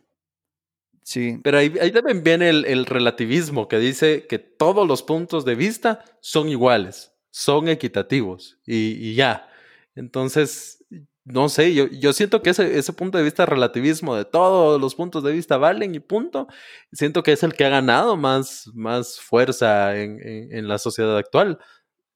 Sí. 1.04 1.42
Pero 1.44 1.58
ahí, 1.58 1.70
también 1.92 2.24
viene 2.24 2.50
el 2.50 2.86
relativismo 2.86 3.68
que 3.68 3.80
dice 3.80 4.26
que 4.28 4.40
todos 4.40 4.88
los 4.88 5.04
puntos 5.04 5.44
de 5.44 5.56
vista 5.56 6.06
son 6.22 6.48
iguales 6.48 7.13
son 7.34 7.68
equitativos 7.68 8.60
y, 8.64 9.16
ya. 9.16 9.50
Entonces, 9.96 10.86
no 11.26 11.50
sé, 11.50 11.74
yo, 11.74 11.88
yo 11.88 12.14
siento 12.14 12.44
que 12.44 12.52
ese, 12.52 12.78
ese, 12.78 12.94
punto 12.94 13.18
de 13.18 13.24
vista 13.24 13.48
relativismo 13.48 14.16
de 14.16 14.24
todos 14.24 14.80
los 14.80 14.94
puntos 14.94 15.24
de 15.24 15.32
vista 15.32 15.58
valen 15.58 15.96
y 15.96 16.00
punto, 16.00 16.48
siento 16.92 17.24
que 17.24 17.32
es 17.32 17.42
el 17.42 17.54
que 17.54 17.66
ha 17.66 17.70
ganado 17.70 18.18
más, 18.18 18.70
más 18.76 19.20
fuerza 19.20 19.98
en, 19.98 20.68
la 20.68 20.78
sociedad 20.78 21.18
actual, 21.18 21.58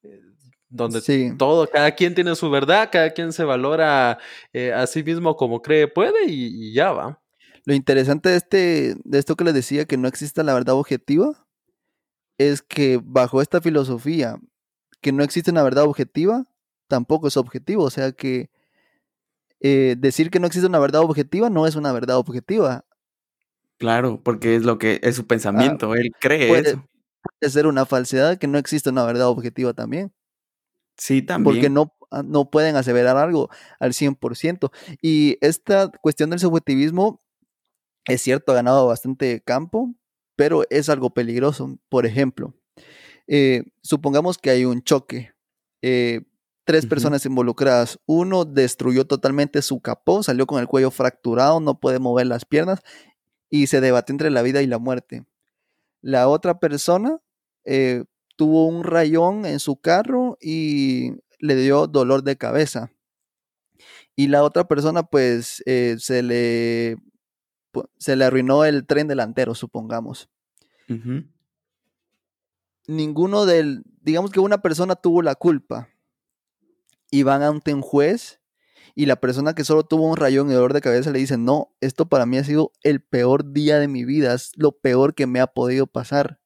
eh, 0.04 0.22
donde 0.70 1.02
todo, 1.36 1.68
cada 1.68 1.92
quien 1.96 2.14
tiene 2.14 2.36
su 2.36 2.52
verdad, 2.52 2.90
cada 2.92 3.10
quien 3.10 3.34
se 3.34 3.44
valora 3.44 4.20
eh, 4.54 4.72
a 4.72 4.86
sí 4.86 5.02
mismo 5.02 5.36
como 5.36 5.64
cree 5.64 5.88
puede 5.88 6.28
y, 6.28 6.70
y, 6.70 6.74
ya 6.74 6.92
va. 6.92 7.20
Lo 7.66 7.74
interesante 7.74 8.30
de, 8.30 8.38
este, 8.38 8.96
de 9.04 9.18
esto 9.18 9.36
que 9.36 9.46
les 9.46 9.56
decía, 9.56 9.86
que 9.86 9.98
no 9.98 10.08
exista 10.08 10.44
la 10.44 10.54
verdad 10.54 10.76
objetiva, 10.76 11.48
es 12.38 12.62
que 12.62 13.00
bajo 13.04 13.42
esta 13.42 13.62
filosofía 13.62 14.38
que 15.02 15.12
no 15.12 15.24
existe 15.24 15.52
una 15.52 15.64
verdad 15.64 15.86
objetiva, 15.86 16.46
tampoco 16.88 17.28
es 17.28 17.38
objetivo. 17.38 17.84
O 17.84 17.90
sea 17.90 18.12
que 18.12 18.50
eh, 19.60 19.96
decir 19.98 20.30
que 20.30 20.40
no 20.40 20.48
existe 20.48 20.68
una 20.68 20.80
verdad 20.80 21.02
objetiva 21.02 21.50
no 21.50 21.66
es 21.66 21.76
una 21.76 21.92
verdad 21.92 22.18
objetiva. 22.18 22.86
Claro, 23.78 24.22
porque 24.24 24.56
es 24.56 24.64
lo 24.64 24.78
que 24.78 25.00
es 25.04 25.16
su 25.16 25.28
pensamiento, 25.28 25.94
él 25.94 26.12
cree 26.20 26.48
puede, 26.48 26.70
eso. 26.70 26.88
Puede 27.22 27.52
ser 27.52 27.68
una 27.68 27.86
falsedad 27.86 28.38
que 28.38 28.48
no 28.48 28.58
existe 28.58 28.90
una 28.90 29.06
verdad 29.06 29.28
objetiva 29.28 29.74
también. 29.74 30.12
Sí, 30.98 31.22
también. 31.22 31.56
Porque 31.56 31.70
no, 31.70 31.96
ah, 32.10 32.24
no 32.24 32.50
pueden 32.50 32.76
aseverar 32.76 33.18
algo 33.18 33.50
al 33.80 33.94
100%. 33.94 34.72
Y 35.02 35.38
esta 35.42 35.90
cuestión 35.90 36.32
del 36.32 36.40
subjetivismo, 36.40 37.22
es 38.06 38.22
cierto, 38.22 38.52
ha 38.52 38.56
ganado 38.56 38.88
bastante 38.88 39.42
campo, 39.42 39.94
pero 40.36 40.64
es 40.72 40.90
algo 40.90 41.12
peligroso. 41.12 41.78
Por 41.90 42.08
ejemplo, 42.08 42.56
eh, 43.28 43.63
supongamos 43.82 44.38
que 44.38 44.50
hay 44.50 44.66
un 44.66 44.82
choque. 44.82 45.34
Eh, 45.82 46.22
tres 46.63 46.86
personas 46.86 47.26
involucradas. 47.26 48.00
Uno 48.06 48.46
destruyó 48.46 49.06
totalmente 49.06 49.62
su 49.62 49.80
capó, 49.80 50.24
salió 50.24 50.48
con 50.48 50.60
el 50.60 50.68
cuello 50.68 50.92
fracturado, 50.92 51.60
no 51.60 51.80
puede 51.80 52.00
mover 52.00 52.28
las 52.28 52.46
piernas 52.46 52.82
y 53.50 53.68
se 53.68 53.80
debate 53.80 54.12
entre 54.12 54.32
la 54.32 54.42
vida 54.42 54.62
y 54.62 54.68
la 54.68 54.80
muerte. 54.80 55.26
La 56.02 56.28
otra 56.28 56.60
persona 56.60 57.20
eh, 57.63 58.04
tuvo 58.36 58.68
un 58.68 58.84
rayón 58.84 59.46
en 59.46 59.60
su 59.60 59.78
carro 59.78 60.38
y 60.42 61.13
le 61.40 61.56
dio 61.56 61.88
dolor 61.88 62.24
de 62.24 62.38
cabeza. 62.38 62.92
Y 64.16 64.28
la 64.28 64.44
otra 64.44 64.68
persona, 64.68 65.04
pues, 65.04 65.63
se, 65.66 66.24
le, 66.24 66.98
se 67.98 68.16
le 68.16 68.26
arruinó 68.26 68.66
el 68.66 68.86
tren 68.88 69.08
delantero, 69.08 69.54
supongamos. 69.54 70.28
Ninguno 72.88 73.45
del, 73.45 73.84
digamos 74.02 74.32
que 74.32 74.39
una 74.39 74.62
persona 74.62 74.95
tuvo 74.95 75.21
la 75.21 75.36
culpa 75.36 75.89
y 77.12 77.23
van 77.23 77.43
ante 77.43 77.73
un 77.73 77.82
juez 77.82 78.41
y 78.95 79.06
la 79.06 79.17
persona 79.17 79.54
que 79.54 79.63
solo 79.63 79.84
tuvo 79.84 80.10
un 80.10 80.17
rayón 80.17 80.50
y 80.50 80.54
dolor 80.54 80.73
de 80.73 80.82
cabeza 80.82 81.12
le 81.12 81.19
dice, 81.19 81.38
no, 81.38 81.76
esto 81.82 82.10
para 82.10 82.26
mí 82.26 82.38
ha 82.38 82.43
sido 82.43 82.71
el 82.82 83.02
peor 83.02 83.54
día 83.54 83.78
de 83.78 83.88
mi 83.88 84.06
vida, 84.06 84.34
es 84.34 84.52
lo 84.56 84.71
peor 84.71 85.13
que 85.13 85.28
me 85.28 85.39
ha 85.39 85.47
podido 85.47 85.86
pasar. 85.86 86.39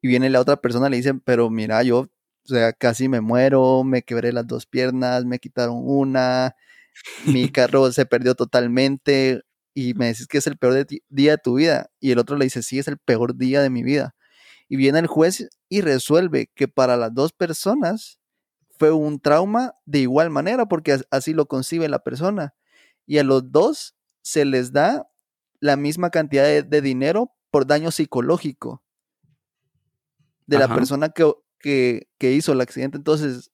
Y 0.00 0.08
viene 0.08 0.28
la 0.28 0.40
otra 0.40 0.56
persona 0.56 0.88
y 0.88 0.90
le 0.90 0.96
dice, 0.96 1.14
pero 1.24 1.50
mira, 1.50 1.82
yo, 1.84 2.00
o 2.00 2.10
sea, 2.44 2.72
casi 2.72 3.08
me 3.08 3.20
muero, 3.20 3.84
me 3.84 4.02
quebré 4.02 4.32
las 4.32 4.46
dos 4.46 4.66
piernas, 4.66 5.24
me 5.24 5.38
quitaron 5.38 5.76
una, 5.84 6.56
mi 7.26 7.48
carro 7.52 7.92
se 7.92 8.06
perdió 8.06 8.34
totalmente 8.34 9.42
y 9.74 9.94
me 9.94 10.08
dices 10.08 10.26
que 10.26 10.38
es 10.38 10.46
el 10.48 10.56
peor 10.56 10.84
día 11.08 11.32
de 11.32 11.38
tu 11.38 11.54
vida. 11.54 11.90
Y 12.00 12.10
el 12.10 12.18
otro 12.18 12.36
le 12.36 12.46
dice, 12.46 12.62
sí, 12.62 12.80
es 12.80 12.88
el 12.88 12.98
peor 12.98 13.36
día 13.36 13.62
de 13.62 13.70
mi 13.70 13.84
vida. 13.84 14.16
Y 14.72 14.76
viene 14.76 15.00
el 15.00 15.06
juez 15.06 15.50
y 15.68 15.82
resuelve 15.82 16.50
que 16.54 16.66
para 16.66 16.96
las 16.96 17.12
dos 17.12 17.34
personas 17.34 18.18
fue 18.78 18.90
un 18.90 19.20
trauma 19.20 19.74
de 19.84 19.98
igual 19.98 20.30
manera, 20.30 20.64
porque 20.64 20.98
así 21.10 21.34
lo 21.34 21.44
concibe 21.44 21.90
la 21.90 21.98
persona. 21.98 22.54
Y 23.04 23.18
a 23.18 23.22
los 23.22 23.52
dos 23.52 23.94
se 24.22 24.46
les 24.46 24.72
da 24.72 25.06
la 25.60 25.76
misma 25.76 26.08
cantidad 26.08 26.64
de, 26.64 26.80
dinero 26.80 27.34
por 27.50 27.66
daño 27.66 27.90
psicológico 27.90 28.82
de 30.46 30.58
la 30.58 30.74
persona 30.74 31.10
que, 31.10 32.08
que, 32.18 32.32
hizo 32.32 32.54
el 32.54 32.62
accidente. 32.62 32.96
Entonces, 32.96 33.50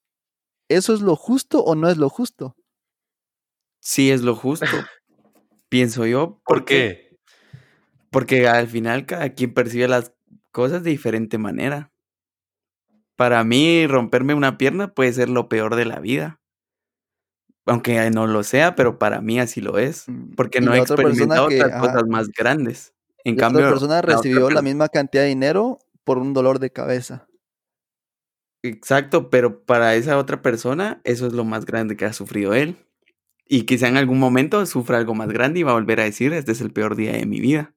¿eso 0.69 0.95
es 0.95 1.01
lo 1.01 1.17
justo 1.17 1.65
o 1.65 1.75
no 1.75 1.89
es 1.91 1.97
lo 1.97 2.11
justo? 2.11 2.55
Sí, 3.81 4.13
es 4.13 4.23
lo 4.23 4.37
justo, 4.37 4.67
pienso 5.69 6.07
yo. 6.07 6.41
¿Por 6.45 6.65
qué? 6.65 7.19
Porque 8.13 8.47
al 8.47 8.69
final 8.69 9.05
cada 9.05 9.31
quien 9.35 9.53
percibe 9.53 9.89
las 9.89 10.13
cosas 10.53 10.83
de 10.83 10.91
diferente 10.91 11.39
manera. 11.39 11.93
Para 13.17 13.43
mí, 13.43 13.87
romperme 13.87 14.35
una 14.35 14.59
pierna 14.59 14.95
puede 14.95 15.13
ser 15.13 15.29
lo 15.29 15.49
peor 15.49 15.75
de 15.75 15.85
la 15.85 15.99
vida. 15.99 16.41
Aunque 17.67 18.11
no 18.11 18.27
lo 18.27 18.43
sea, 18.45 18.75
pero 18.75 18.99
para 18.99 19.21
mí 19.21 19.41
así 19.41 19.61
lo 19.61 19.79
es. 19.79 20.09
Mm, 20.09 20.35
porque 20.37 20.61
no 20.61 20.73
he 20.73 20.79
experimentado 20.79 21.47
otras 21.47 21.81
cosas 21.81 22.05
más 22.07 22.29
grandes. 22.29 22.95
En 23.25 23.37
cambio, 23.37 23.61
otra 23.61 23.71
persona 23.71 24.03
recibió 24.03 24.49
la, 24.51 24.63
misma 24.63 24.89
cantidad 24.89 25.23
de 25.23 25.29
dinero 25.29 25.79
por 26.05 26.19
un 26.19 26.33
dolor 26.33 26.61
de 26.61 26.71
cabeza. 26.71 27.27
Exacto, 28.63 29.31
pero 29.31 29.65
para 29.65 29.95
esa 29.97 30.17
otra 30.17 30.41
persona, 30.41 31.01
eso 31.05 31.27
es 31.27 31.33
lo 31.33 31.45
más 31.45 31.67
grande 31.67 31.97
que 31.97 32.05
ha 32.05 32.13
sufrido 32.13 32.55
él. 32.55 32.77
Y 33.47 33.63
quizá 33.63 33.89
en 33.89 33.97
algún 33.97 34.19
momento 34.19 34.65
sufra 34.67 34.99
algo 34.99 35.15
más 35.15 35.29
grande 35.29 35.61
y 35.61 35.63
va 35.63 35.73
a 35.73 35.75
volver 35.75 36.01
a 36.01 36.05
decir, 36.05 36.33
este 36.33 36.53
es 36.53 36.61
el 36.61 36.73
peor 36.73 36.97
día 36.97 37.13
de 37.13 37.27
mi 37.27 37.41
vida. 37.41 37.75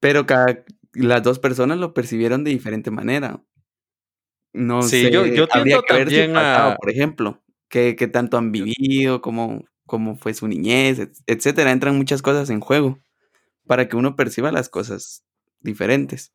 Pero 0.00 0.26
cada, 0.26 0.64
las 0.94 1.22
dos 1.22 1.38
personas 1.38 1.78
lo 1.78 1.94
percibieron 1.94 2.44
de 2.44 2.50
diferente 2.50 2.90
manera. 2.90 3.42
No 4.52 4.82
sé, 4.82 5.10
yo, 5.10 5.26
yo 5.26 5.46
habría 5.50 5.80
que 5.86 6.04
ver 6.04 6.32
pasado, 6.32 6.76
por 6.76 6.90
ejemplo, 6.90 7.42
qué, 7.68 7.96
qué, 7.96 8.06
tanto 8.06 8.38
han 8.38 8.52
vivido, 8.52 9.20
cómo, 9.20 9.64
cómo 9.86 10.16
fue 10.16 10.34
su 10.34 10.46
niñez, 10.46 11.08
etcétera. 11.26 11.72
Entran 11.72 11.96
muchas 11.96 12.22
cosas 12.22 12.50
en 12.50 12.60
juego 12.60 12.98
para 13.66 13.88
que 13.88 13.96
uno 13.96 14.14
perciba 14.14 14.52
las 14.52 14.68
cosas 14.68 15.24
diferentes. 15.60 16.33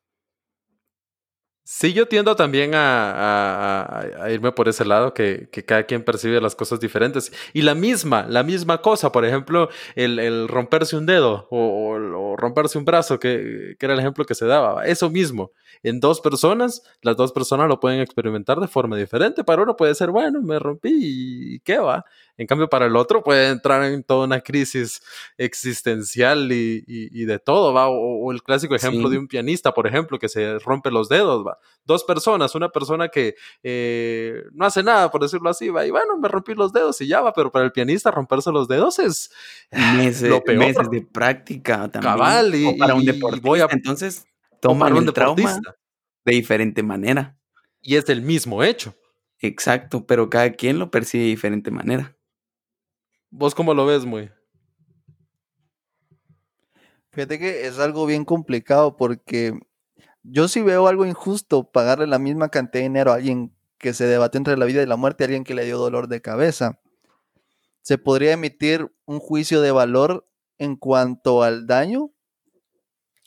Sí, 1.72 1.92
yo 1.92 2.08
tiendo 2.08 2.34
también 2.34 2.72
a, 2.74 4.04
irme 4.28 4.50
por 4.50 4.68
ese 4.68 4.84
lado, 4.84 5.14
que, 5.14 5.48
cada 5.64 5.84
quien 5.84 6.02
percibe 6.02 6.40
las 6.40 6.56
cosas 6.56 6.80
diferentes. 6.80 7.32
Y 7.52 7.62
la 7.62 7.76
misma, 7.76 8.26
la 8.28 8.42
misma 8.42 8.82
cosa, 8.82 9.12
por 9.12 9.24
ejemplo, 9.24 9.68
el, 9.94 10.48
romperse 10.48 10.96
un 10.96 11.06
dedo 11.06 11.46
o, 11.48 12.34
romperse 12.36 12.76
un 12.76 12.84
brazo, 12.84 13.20
que, 13.20 13.76
era 13.78 13.92
el 13.92 14.00
ejemplo 14.00 14.24
que 14.24 14.34
se 14.34 14.46
daba. 14.46 14.84
Eso 14.84 15.10
mismo, 15.10 15.52
en 15.82 16.00
dos 16.00 16.20
personas, 16.20 16.82
las 17.02 17.16
dos 17.16 17.32
personas 17.32 17.68
lo 17.68 17.80
pueden 17.80 18.00
experimentar 18.00 18.60
de 18.60 18.68
forma 18.68 18.96
diferente. 18.96 19.44
Para 19.44 19.62
uno 19.62 19.76
puede 19.76 19.94
ser, 19.94 20.10
bueno, 20.10 20.40
me 20.42 20.58
rompí 20.58 20.90
y 20.92 21.60
qué 21.60 21.78
va. 21.78 22.04
En 22.40 22.46
cambio, 22.46 22.70
para 22.70 22.86
el 22.86 22.96
otro 22.96 23.22
puede 23.22 23.48
entrar 23.48 23.84
en 23.84 24.02
toda 24.02 24.24
una 24.24 24.40
crisis 24.40 25.02
existencial 25.36 26.50
y, 26.50 27.24
de 27.26 27.38
todo, 27.38 27.74
¿va? 27.74 27.88
O, 27.88 28.32
el 28.32 28.42
clásico 28.42 28.74
ejemplo 28.74 29.10
de 29.10 29.18
un 29.18 29.28
pianista, 29.28 29.74
por 29.74 29.86
ejemplo, 29.86 30.18
que 30.18 30.30
se 30.30 30.58
rompe 30.58 30.90
los 30.90 31.10
dedos, 31.10 31.46
¿va? 31.46 31.58
Dos 31.84 32.02
personas, 32.02 32.54
una 32.54 32.70
persona 32.70 33.08
que 33.08 33.34
eh, 33.62 34.42
no 34.52 34.64
hace 34.64 34.82
nada, 34.82 35.10
por 35.10 35.20
decirlo 35.20 35.50
así, 35.50 35.68
va, 35.68 35.84
y 35.84 35.90
bueno, 35.90 36.16
me 36.16 36.28
rompí 36.28 36.54
los 36.54 36.72
dedos 36.72 36.98
y 37.02 37.08
ya 37.08 37.20
va, 37.20 37.34
pero 37.34 37.52
para 37.52 37.66
el 37.66 37.72
pianista 37.72 38.10
romperse 38.10 38.50
los 38.50 38.68
dedos 38.68 38.98
es 38.98 39.30
meses, 39.70 40.30
lo 40.30 40.42
peor. 40.42 40.58
meses 40.60 40.90
de 40.90 41.02
práctica 41.02 41.90
también. 41.90 42.14
Cabal, 42.14 42.54
y, 42.54 42.72
para 42.78 42.94
un 42.94 43.04
deportista, 43.04 43.68
entonces 43.70 44.26
toman 44.60 44.92
un 44.94 45.08
el 45.08 45.12
trauma 45.12 45.60
de 46.24 46.32
diferente 46.32 46.82
manera. 46.82 47.38
Y 47.80 47.96
es 47.96 48.08
el 48.08 48.22
mismo 48.22 48.62
hecho. 48.62 48.94
Exacto, 49.38 50.06
pero 50.06 50.28
cada 50.28 50.52
quien 50.52 50.78
lo 50.78 50.90
percibe 50.90 51.24
de 51.24 51.30
diferente 51.30 51.70
manera. 51.70 52.16
¿Vos 53.30 53.54
cómo 53.54 53.72
lo 53.72 53.86
ves, 53.86 54.04
muy? 54.04 54.30
Fíjate 57.12 57.38
que 57.38 57.66
es 57.66 57.78
algo 57.78 58.06
bien 58.06 58.24
complicado 58.24 58.96
porque 58.96 59.58
yo 60.22 60.48
sí 60.48 60.60
veo 60.60 60.86
algo 60.86 61.06
injusto 61.06 61.70
pagarle 61.70 62.06
la 62.06 62.18
misma 62.18 62.50
cantidad 62.50 62.82
de 62.82 62.88
dinero 62.88 63.12
a 63.12 63.16
alguien 63.16 63.54
que 63.78 63.94
se 63.94 64.04
debate 64.04 64.36
entre 64.36 64.56
la 64.56 64.66
vida 64.66 64.82
y 64.82 64.86
la 64.86 64.96
muerte, 64.96 65.24
a 65.24 65.26
alguien 65.26 65.44
que 65.44 65.54
le 65.54 65.64
dio 65.64 65.78
dolor 65.78 66.06
de 66.08 66.20
cabeza. 66.20 66.80
Se 67.80 67.96
podría 67.98 68.32
emitir 68.32 68.92
un 69.06 69.18
juicio 69.18 69.62
de 69.62 69.72
valor 69.72 70.28
en 70.58 70.76
cuanto 70.76 71.42
al 71.42 71.66
daño, 71.66 72.10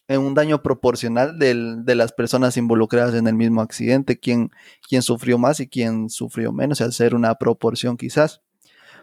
en 0.08 0.22
un 0.22 0.34
daño 0.34 0.62
proporcional 0.62 1.40
de 1.40 1.96
las 1.96 2.12
personas 2.12 2.58
involucradas 2.58 3.16
en 3.16 3.28
el 3.28 3.36
mismo 3.36 3.62
accidente, 3.62 4.20
quién, 4.20 4.52
quién 4.88 5.02
sufrió 5.02 5.38
más 5.38 5.60
y 5.60 5.68
quién 5.68 6.10
sufrió 6.10 6.52
menos, 6.52 6.82
al 6.82 6.94
ser 6.94 7.16
una 7.16 7.36
proporción 7.36 7.98
quizás. 7.98 8.42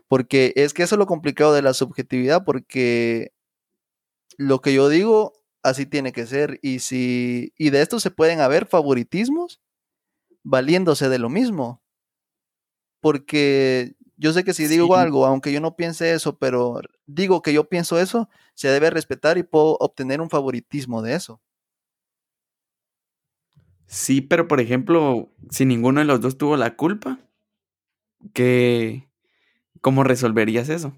Porque 0.09 0.53
es 0.57 0.75
que 0.75 0.83
eso 0.83 0.97
es 0.97 0.99
lo 0.99 1.07
complicado 1.07 1.55
de 1.55 1.63
la 1.63 1.73
subjetividad, 1.73 2.45
porque 2.45 3.33
lo 4.37 4.61
que 4.61 4.75
yo 4.75 4.89
digo, 4.89 5.35
así 5.63 5.87
tiene 5.87 6.13
que 6.13 6.27
ser. 6.27 6.59
Y 6.63 6.81
si. 6.81 7.53
Y 7.57 7.71
de 7.71 7.83
esto 7.83 8.01
se 8.01 8.11
pueden 8.11 8.41
haber 8.41 8.67
favoritismos 8.67 9.61
valiéndose 10.43 11.09
de 11.09 11.19
lo 11.19 11.29
mismo. 11.29 11.83
Porque 13.01 13.95
yo 14.21 14.33
sé 14.33 14.45
que 14.45 14.55
si 14.55 14.67
digo 14.67 14.95
algo, 14.97 15.27
aunque 15.27 15.53
yo 15.53 15.61
no 15.61 15.75
piense 15.75 16.13
eso, 16.13 16.39
pero 16.39 16.81
digo 17.07 17.43
que 17.43 17.53
yo 17.53 17.69
pienso 17.69 17.99
eso, 17.99 18.29
se 18.55 18.69
debe 18.69 18.91
respetar 18.91 19.39
y 19.39 19.43
puedo 19.43 19.77
obtener 19.81 20.21
un 20.21 20.31
favoritismo 20.31 21.03
de 21.03 21.15
eso. 21.15 21.41
Sí, 23.87 24.21
pero 24.21 24.47
por 24.47 24.61
ejemplo, 24.61 25.29
si 25.51 25.65
ninguno 25.65 26.01
de 26.01 26.07
los 26.07 26.21
dos 26.21 26.39
tuvo 26.39 26.57
la 26.57 26.77
culpa, 26.77 27.19
que 28.33 29.11
¿Cómo 29.81 30.05
resolverías 30.05 30.69
eso? 30.69 30.93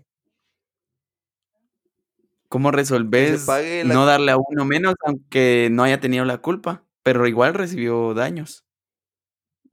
¿Cómo 2.49 2.71
resolves 2.71 3.47
no 3.85 4.05
darle 4.05 4.33
a 4.33 4.37
uno 4.37 4.65
menos 4.65 4.95
aunque 5.07 5.69
no 5.71 5.85
haya 5.85 6.01
tenido 6.01 6.25
la 6.25 6.39
culpa? 6.39 6.85
Pero 7.03 7.27
igual 7.27 7.55
recibió 7.55 8.13
daños. 8.13 8.65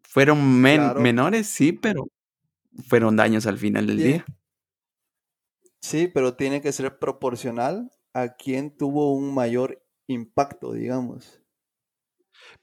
Fueron 0.01 0.61
menores, 0.61 1.47
sí, 1.47 1.73
pero 1.73 2.07
fueron 2.87 3.15
daños 3.15 3.45
al 3.45 3.57
final 3.57 3.87
del 3.87 3.97
día. 3.97 4.25
Sí, 5.81 6.07
pero 6.07 6.35
tiene 6.35 6.61
que 6.61 6.71
ser 6.71 6.99
proporcional 6.99 7.91
a 8.13 8.35
quien 8.35 8.75
tuvo 8.75 9.13
un 9.13 9.33
mayor 9.33 9.81
impacto, 10.07 10.73
digamos. 10.73 11.41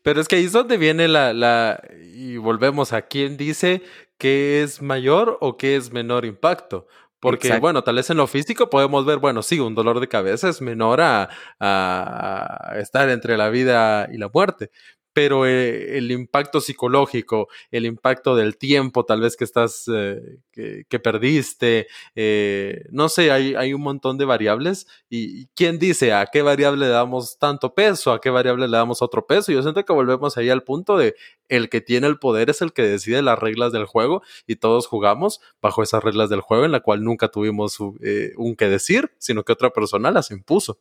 Pero 0.02 0.20
es 0.20 0.28
que 0.28 0.36
ahí 0.36 0.44
es 0.44 0.52
donde 0.52 0.76
viene 0.76 1.08
la, 1.08 1.32
la, 1.32 1.82
y 2.14 2.36
volvemos 2.36 2.92
a 2.92 3.02
quien 3.02 3.36
dice 3.36 3.82
qué 4.18 4.62
es 4.62 4.82
mayor 4.82 5.38
o 5.40 5.56
qué 5.56 5.76
es 5.76 5.92
menor 5.92 6.24
impacto. 6.24 6.86
Porque, 7.18 7.58
bueno, 7.58 7.82
tal 7.82 7.96
vez 7.96 8.10
en 8.10 8.18
lo 8.18 8.26
físico 8.26 8.68
podemos 8.68 9.04
ver, 9.06 9.18
bueno, 9.18 9.42
sí, 9.42 9.58
un 9.58 9.74
dolor 9.74 10.00
de 10.00 10.06
cabeza 10.06 10.48
es 10.48 10.60
menor 10.60 11.00
a, 11.00 11.28
a, 11.58 12.74
estar 12.78 13.08
entre 13.08 13.36
la 13.36 13.48
vida 13.48 14.08
y 14.12 14.18
la 14.18 14.28
muerte, 14.28 14.70
pero 15.16 15.46
eh, 15.46 15.96
el 15.96 16.12
impacto 16.12 16.60
psicológico, 16.60 17.48
el 17.70 17.86
impacto 17.86 18.36
del 18.36 18.58
tiempo 18.58 19.06
tal 19.06 19.22
vez 19.22 19.34
que 19.34 19.44
estás, 19.44 19.90
eh, 19.90 20.40
que, 20.52 20.98
perdiste, 20.98 21.86
eh, 22.14 22.84
no 22.90 23.08
sé, 23.08 23.30
hay, 23.30 23.72
un 23.72 23.80
montón 23.80 24.18
de 24.18 24.26
variables 24.26 24.86
y, 25.08 25.46
quién 25.54 25.78
dice 25.78 26.12
a 26.12 26.26
qué 26.26 26.42
variable 26.42 26.84
le 26.84 26.92
damos 26.92 27.38
tanto 27.38 27.72
peso, 27.72 28.12
a 28.12 28.20
qué 28.20 28.28
variable 28.28 28.68
le 28.68 28.76
damos 28.76 29.00
otro 29.00 29.26
peso. 29.26 29.52
Yo 29.52 29.62
siento 29.62 29.82
que 29.86 29.92
volvemos 29.94 30.36
ahí 30.36 30.50
al 30.50 30.64
punto 30.64 30.98
de 30.98 31.14
el 31.48 31.70
que 31.70 31.80
tiene 31.80 32.08
el 32.08 32.18
poder 32.18 32.50
es 32.50 32.60
el 32.60 32.74
que 32.74 32.82
decide 32.82 33.22
las 33.22 33.38
reglas 33.38 33.72
del 33.72 33.86
juego 33.86 34.20
y 34.46 34.56
todos 34.56 34.86
jugamos 34.86 35.40
bajo 35.62 35.82
esas 35.82 36.04
reglas 36.04 36.28
del 36.28 36.42
juego 36.42 36.66
en 36.66 36.72
la 36.72 36.80
cual 36.80 37.02
nunca 37.02 37.28
tuvimos 37.28 37.80
un 37.80 38.54
que 38.58 38.68
decir, 38.68 39.12
sino 39.16 39.44
que 39.44 39.52
otra 39.52 39.70
persona 39.70 40.10
las 40.10 40.30
impuso. 40.30 40.78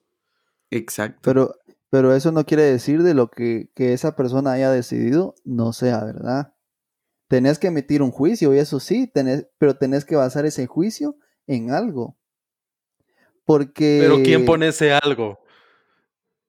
Exacto. 0.71 1.19
Pero 1.21 1.55
pero 1.95 2.13
eso 2.13 2.33
no 2.33 2.45
quiere 2.45 2.63
decir 2.63 3.03
de 3.03 3.13
lo 3.13 3.31
que, 3.31 3.69
esa 3.77 4.17
persona 4.17 4.51
haya 4.51 4.69
decidido 4.69 5.33
no 5.45 5.71
sea 5.71 6.03
verdad. 6.03 6.53
Tenés 7.29 7.57
que 7.57 7.67
emitir 7.67 8.01
un 8.01 8.11
juicio, 8.11 8.53
y 8.53 8.59
eso 8.59 8.81
sí, 8.81 9.07
tenés, 9.07 9.47
pero 9.59 9.77
tenés 9.77 10.03
que 10.03 10.17
basar 10.17 10.45
ese 10.45 10.67
juicio 10.67 11.15
en 11.47 11.71
algo. 11.71 12.17
Porque. 13.45 13.99
Pero 14.01 14.21
¿quién 14.23 14.43
pone 14.43 14.67
ese 14.67 14.91
algo? 14.91 15.39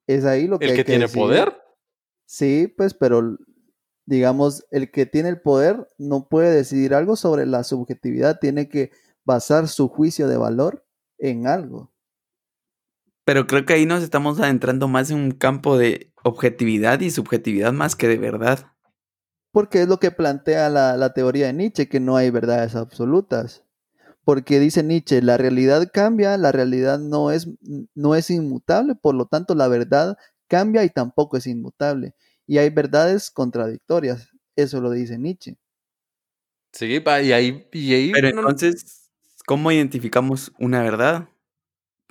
Es 0.09 0.25
ahí 0.25 0.49
lo 0.49 0.59
que. 0.59 0.67
¿El 0.67 0.75
que, 0.75 0.83
tiene 0.83 1.07
poder? 1.07 1.57
Sí, 2.25 2.67
pues, 2.77 2.93
pero 2.93 3.39
digamos, 4.05 4.67
el 4.73 4.91
que 4.91 5.07
tiene 5.07 5.29
el 5.29 5.41
poder 5.41 5.89
no 5.97 6.29
puede 6.29 6.51
decidir 6.51 6.93
algo 6.93 7.15
sobre 7.15 7.47
la 7.47 7.63
subjetividad, 7.63 8.41
tiene 8.41 8.69
que 8.69 8.91
basar 9.25 9.69
su 9.69 9.87
juicio 9.87 10.27
de 10.27 10.39
valor 10.39 10.85
en 11.19 11.47
algo. 11.47 11.93
Pero 13.27 13.49
creo 13.49 13.67
que 13.67 13.73
ahí 13.73 13.87
nos 13.87 14.05
estamos 14.05 14.39
adentrando 14.39 14.87
más 14.87 15.11
en 15.11 15.19
un 15.19 15.33
campo 15.33 15.77
de 15.77 16.13
objetividad 16.23 17.01
y 17.01 17.11
subjetividad 17.11 17.73
más 17.73 17.97
que 17.97 18.07
de 18.07 18.19
verdad. 18.19 18.71
Porque 19.51 19.83
es 19.83 19.89
lo 19.89 19.99
que 19.99 20.13
plantea 20.13 20.71
la, 20.71 20.97
la 20.97 21.13
teoría 21.13 21.49
de 21.49 21.53
Nietzsche, 21.53 21.89
que 21.89 21.99
no 21.99 22.17
hay 22.17 22.31
verdades 22.31 22.77
absolutas. 22.77 23.65
Porque 24.23 24.61
dice 24.61 24.85
Nietzsche, 24.85 25.23
la 25.23 25.39
realidad 25.39 25.91
cambia, 25.93 26.37
la 26.37 26.53
realidad 26.53 27.01
no 27.01 27.33
es, 27.33 27.49
no 27.97 28.15
es 28.15 28.31
inmutable, 28.31 28.95
por 28.95 29.17
lo 29.17 29.27
tanto 29.27 29.57
la 29.57 29.67
verdad 29.67 30.17
cambia 30.47 30.85
y 30.85 30.91
tampoco 30.91 31.37
es 31.37 31.49
inmutable. 31.49 32.15
Y 32.47 32.59
hay 32.59 32.71
verdades 32.71 33.33
contradictorias, 33.33 34.31
eso 34.55 34.81
lo 34.81 34.93
dice 34.93 35.19
Nietzsche. 35.19 35.59
Sí, 36.73 37.03
y 37.05 37.33
ahí... 37.33 37.69
Y 37.73 37.93
ahí 37.93 38.13
Pero 38.13 38.29
entonces, 38.29 39.11
¿cómo 39.47 39.73
identificamos 39.73 40.53
una 40.61 40.81
verdad? 40.81 41.29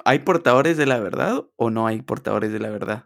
¿Hay 0.03 0.19
portadores 0.19 0.77
de 0.77 0.85
la 0.85 0.99
verdad 0.99 1.45
o 1.55 1.69
no 1.69 1.87
hay 1.87 2.01
portadores 2.01 2.51
de 2.51 2.59
la 2.59 2.69
verdad? 2.69 3.05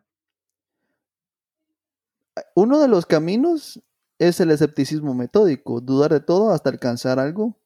Uno 2.56 2.80
de 2.80 2.88
los 2.88 3.06
caminos 3.06 3.82
es 4.18 4.40
el 4.40 4.52
escepticismo 4.52 5.14
metódico, 5.14 5.82
dudar 5.82 6.12
de 6.12 6.20
todo 6.20 6.52
hasta 6.52 6.70
alcanzar 6.70 7.20
algo 7.20 7.58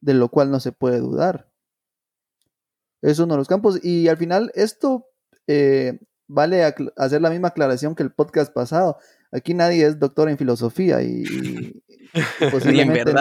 de 0.00 0.14
lo 0.14 0.28
cual 0.28 0.50
no 0.50 0.60
se 0.60 0.72
puede 0.72 0.98
dudar. 0.98 1.50
Es 3.02 3.18
uno 3.18 3.34
de 3.34 3.38
los 3.38 3.48
campos. 3.48 3.82
Y 3.82 4.08
al 4.08 4.16
final 4.16 4.50
esto 4.54 5.06
eh, 5.46 5.98
vale 6.26 6.64
hacer 6.96 7.22
la 7.22 7.30
misma 7.30 7.48
aclaración 7.48 7.94
que 7.94 8.02
el 8.02 8.12
podcast 8.12 8.52
pasado. 8.52 8.98
Aquí 9.32 9.54
nadie 9.54 9.86
es 9.86 9.98
doctor 9.98 10.28
en 10.28 10.38
filosofía 10.38 11.02
y, 11.02 11.82
posiblemente 12.52 13.12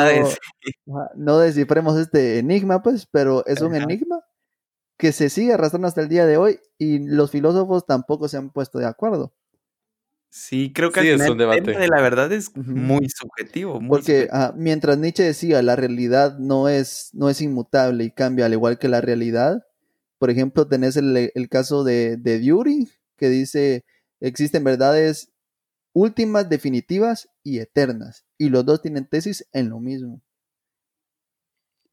no, 0.85 1.09
no, 1.15 1.39
descifremos 1.39 1.97
este 1.97 2.39
enigma, 2.39 2.81
pues, 2.81 3.05
pero 3.05 3.45
es 3.45 3.61
un 3.61 3.75
enigma 3.75 4.23
que 4.97 5.11
se 5.11 5.29
sigue 5.29 5.53
arrastrando 5.53 5.87
hasta 5.87 6.01
el 6.01 6.09
día 6.09 6.25
de 6.25 6.37
hoy 6.37 6.59
y 6.77 6.99
los 6.99 7.31
filósofos 7.31 7.85
tampoco 7.85 8.27
se 8.27 8.37
han 8.37 8.49
puesto 8.49 8.79
de 8.79 8.85
acuerdo. 8.85 9.33
Sí, 10.29 10.73
creo 10.73 10.91
que 10.91 10.99
el 11.13 11.19
tema 11.37 11.55
de 11.55 11.87
la 11.87 12.01
verdad 12.01 12.31
es 12.33 12.55
muy 12.57 13.07
subjetivo. 13.09 13.79
Porque 13.87 14.27
mientras 14.55 14.97
Nietzsche 14.97 15.23
decía 15.23 15.61
la 15.61 15.77
realidad 15.77 16.37
no 16.39 16.67
es, 16.67 17.09
no 17.13 17.29
es 17.29 17.39
inmutable 17.41 18.03
y 18.03 18.11
cambia 18.11 18.45
al 18.45 18.53
igual 18.53 18.77
que 18.77 18.89
la 18.89 18.99
realidad, 18.99 19.65
por 20.17 20.29
ejemplo, 20.29 20.67
tenés 20.67 20.97
el, 20.97 21.47
caso 21.49 21.85
de, 21.85 22.17
de 22.17 22.39
Dury, 22.39 22.89
que 23.15 23.29
dice 23.29 23.85
existen 24.19 24.63
verdades 24.63 25.29
últimas, 25.93 26.49
definitivas 26.49 27.29
y 27.41 27.59
eternas. 27.59 28.25
Y 28.37 28.49
los 28.49 28.65
dos 28.65 28.81
tienen 28.81 29.07
tesis 29.07 29.47
en 29.53 29.69
lo 29.69 29.79
mismo. 29.79 30.21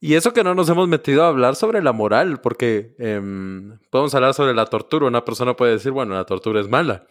Y 0.04 0.16
eso 0.16 0.32
que 0.32 0.42
no 0.42 0.56
nos 0.56 0.68
hemos 0.68 0.88
metido 0.88 1.22
a 1.22 1.28
hablar 1.28 1.54
sobre 1.54 1.80
la 1.80 1.92
moral, 1.92 2.40
porque 2.40 2.96
em, 2.98 3.78
podemos 3.88 4.12
hablar 4.16 4.34
sobre 4.34 4.52
la 4.52 4.66
tortura. 4.66 5.06
Una 5.06 5.24
persona 5.24 5.54
puede 5.54 5.74
decir, 5.74 5.92
bueno, 5.92 6.14
la 6.14 6.24
tortura 6.24 6.60
es 6.60 6.66
mala. 6.68 7.06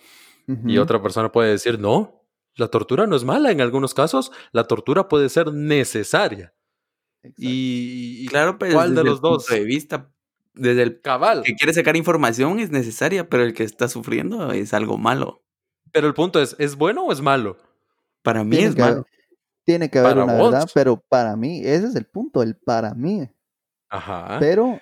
Y 0.65 0.77
otra 0.77 1.01
persona 1.01 1.32
puede 1.32 1.51
decir, 1.51 1.80
no, 1.80 2.25
la 2.56 2.67
tortura 2.67 3.08
no 3.08 3.15
es 3.15 3.23
mala. 3.23 3.49
En 3.49 3.62
algunos 3.62 3.93
casos, 3.93 4.34
la 4.51 4.65
tortura 4.65 5.08
puede 5.08 5.30
ser 5.30 5.54
necesaria. 5.54 6.54
Y, 7.38 8.25
claro, 8.27 8.60
pero 8.60 8.73
¿cuál 8.73 8.93
de 8.93 9.06
los 9.06 9.21
dos? 9.21 9.47
de 9.47 9.63
vista, 9.63 10.12
desde 10.54 10.84
el 10.84 10.99
cabal. 10.99 11.43
que 11.43 11.56
quiere 11.56 11.73
sacar 11.73 11.95
información 11.95 12.60
es 12.60 12.71
necesaria, 12.71 13.30
pero 13.30 13.43
el 13.43 13.54
que 13.54 13.63
está 13.63 13.88
sufriendo 13.88 14.51
es 14.51 14.73
algo 14.73 14.97
malo. 14.97 15.45
Pero 15.93 16.08
el 16.08 16.13
punto 16.13 16.41
es, 16.41 16.58
¿es 16.60 16.75
bueno 16.75 17.06
o 17.06 17.13
es 17.13 17.21
malo? 17.21 17.58
Para 18.21 18.43
mí 18.43 18.58
es 18.58 18.77
malo. 18.77 19.06
Tiene 19.65 19.89
que 19.89 20.00
haber 20.00 20.17
una 20.17 20.34
verdad, 20.34 20.69
pero 20.74 20.97
para 20.97 21.36
mí, 21.36 21.60
ese 21.60 21.88
es 21.88 21.95
el 21.95 22.06
punto, 22.06 22.41
el 22.41 22.56
para 22.56 22.93
mí. 22.93 23.30
Ajá. 23.89 24.38
Pero 24.39 24.80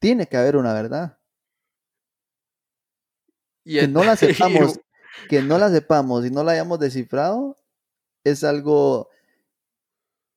tiene 0.00 0.26
que 0.26 0.36
haber 0.36 0.56
una 0.56 0.72
verdad. 0.72 1.18
Y 3.64 3.80
que 3.80 3.88
no 3.88 4.04
la 4.04 4.16
sepamos, 4.16 4.80
que 5.28 5.42
no 5.42 5.58
la 5.58 5.70
sepamos 5.70 6.26
y 6.26 6.30
no 6.30 6.44
la 6.44 6.52
hayamos 6.52 6.78
descifrado, 6.78 7.56
es 8.24 8.44
algo 8.44 9.08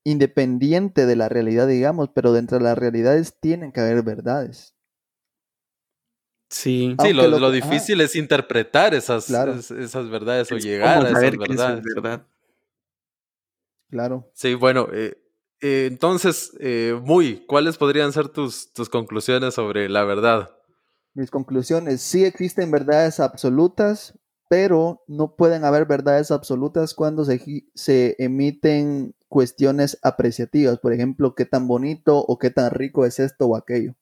independiente 0.06 1.06
de 1.06 1.16
la 1.18 1.28
realidad, 1.28 1.68
digamos, 1.68 2.10
pero 2.14 2.32
dentro 2.32 2.58
de 2.58 2.64
las 2.64 2.78
realidades 2.78 3.38
tienen 3.40 3.74
que 3.74 3.82
haber 3.82 4.04
verdades. 4.04 4.74
Sí, 6.50 6.96
sí 7.02 7.12
lo, 7.12 7.52
difícil 7.52 8.00
es 8.00 8.16
interpretar 8.16 8.94
esas, 8.94 9.30
esas, 9.30 10.10
verdades 10.10 10.50
o 10.54 10.58
llegar 10.58 11.06
a 11.06 11.10
esas 11.10 11.38
verdades. 11.38 11.84
verdad. 11.94 12.26
Claro. 13.90 14.30
Sí, 14.34 14.54
bueno, 14.54 14.88
eh, 14.92 15.18
eh, 15.62 15.88
entonces, 15.90 16.52
eh, 16.60 17.00
muy, 17.02 17.46
¿cuáles 17.48 17.78
podrían 17.78 18.12
ser 18.14 18.30
tus, 18.30 18.72
tus 18.74 18.90
conclusiones 18.90 19.54
sobre 19.54 19.90
la 19.90 20.04
verdad? 20.04 20.50
Mis 21.14 21.32
conclusiones, 21.32 22.02
sí 22.02 22.26
existen 22.26 22.70
verdades 22.70 23.20
absolutas, 23.20 24.14
pero 24.50 25.04
no 25.08 25.36
pueden 25.36 25.66
haber 25.66 25.86
verdades 25.86 26.32
absolutas 26.32 26.94
cuando 26.94 27.26
se, 27.26 27.66
se 27.74 28.16
emiten 28.20 29.16
cuestiones 29.28 29.98
apreciativas, 30.04 30.80
por 30.80 30.94
ejemplo, 30.94 31.34
qué 31.34 31.46
tan 31.46 31.68
bonito 31.68 32.18
o 32.18 32.38
qué 32.38 32.50
tan 32.50 32.72
rico 32.72 33.06
es 33.06 33.20
esto 33.20 33.48
o 33.48 33.56
aquello. 33.56 33.96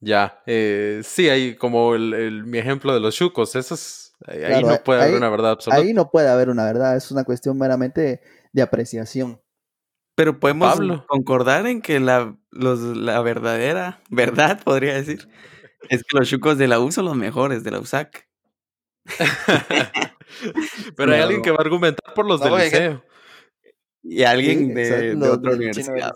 Ya, 0.00 0.42
eh, 0.46 1.00
sí, 1.04 1.28
hay 1.28 1.56
como 1.56 1.94
el, 1.94 2.44
mi 2.44 2.58
ejemplo 2.58 2.92
de 2.92 3.00
los 3.00 3.14
chucos, 3.14 3.56
eso 3.56 3.74
es, 3.74 4.14
ahí 4.26 4.62
no 4.62 4.76
puede 4.84 5.02
haber 5.02 5.16
una 5.16 5.30
verdad 5.30 5.52
absoluta. 5.52 5.80
Ahí 5.80 5.94
no 5.94 6.10
puede 6.10 6.28
haber 6.28 6.50
una 6.50 6.64
verdad, 6.64 6.96
es 6.96 7.10
una 7.10 7.24
cuestión 7.24 7.56
meramente 7.58 8.20
de 8.52 8.62
apreciación. 8.62 9.40
Pero 10.14 10.38
podemos 10.40 10.78
concordar 11.06 11.66
en 11.66 11.82
que 11.82 12.00
la, 12.00 12.36
la 12.50 13.20
verdadera 13.20 14.00
verdad, 14.10 14.62
podría 14.64 14.94
decir, 14.94 15.28
es 15.90 16.02
que 16.04 16.18
los 16.18 16.28
chucos 16.28 16.58
de 16.58 16.68
la 16.68 16.80
U 16.80 16.90
son 16.90 17.04
los 17.04 17.16
mejores 17.16 17.64
de 17.64 17.70
la 17.70 17.80
USAC. 17.80 18.26
Pero 20.96 21.12
hay 21.12 21.20
alguien 21.20 21.42
que 21.42 21.50
va 21.50 21.58
a 21.58 21.62
argumentar 21.62 22.14
por 22.14 22.26
los 22.26 22.40
del 22.40 22.54
liceo. 22.54 23.04
Y 24.02 24.22
alguien 24.22 24.74
de, 24.74 25.16
otra 25.28 25.52
universidad. 25.52 26.14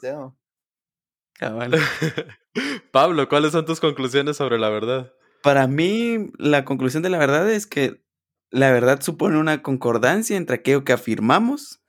Pablo, 2.93 3.29
¿cuáles 3.29 3.53
son 3.53 3.65
tus 3.65 3.81
conclusiones 3.81 4.37
sobre 4.37 4.59
la 4.59 4.69
verdad? 4.69 5.13
Para 5.43 5.67
mí, 5.67 6.31
la 6.39 6.65
conclusión 6.65 7.03
de 7.03 7.09
la 7.09 7.19
verdad 7.19 7.51
es 7.51 7.67
que 7.67 8.03
la 8.51 8.71
verdad 8.71 9.01
supone 9.01 9.39
una 9.39 9.63
concordancia 9.63 10.37
entre 10.37 10.57
aquello 10.57 10.85
que 10.85 10.93
afirmamos, 10.93 11.81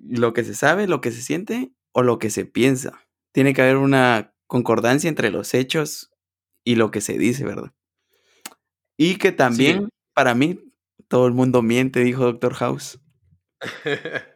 lo 0.00 0.32
que 0.32 0.44
se 0.44 0.54
sabe, 0.54 0.88
lo 0.88 1.00
que 1.00 1.12
se 1.12 1.22
siente 1.22 1.72
o 1.92 2.02
lo 2.02 2.18
que 2.18 2.30
se 2.30 2.44
piensa. 2.44 3.06
Tiene 3.32 3.54
que 3.54 3.62
haber 3.62 3.76
una 3.76 4.34
concordancia 4.46 5.08
entre 5.08 5.30
los 5.30 5.54
hechos 5.54 6.10
y 6.64 6.74
lo 6.76 6.90
que 6.90 7.00
se 7.00 7.18
dice, 7.18 7.44
¿verdad? 7.44 7.72
Y 8.96 9.16
que 9.16 9.32
también, 9.32 9.88
para 10.14 10.34
mí, 10.34 10.58
todo 11.08 11.26
el 11.26 11.32
mundo 11.32 11.62
miente, 11.62 12.00
dijo 12.00 12.24
Doctor 12.24 12.54
House. 12.54 13.00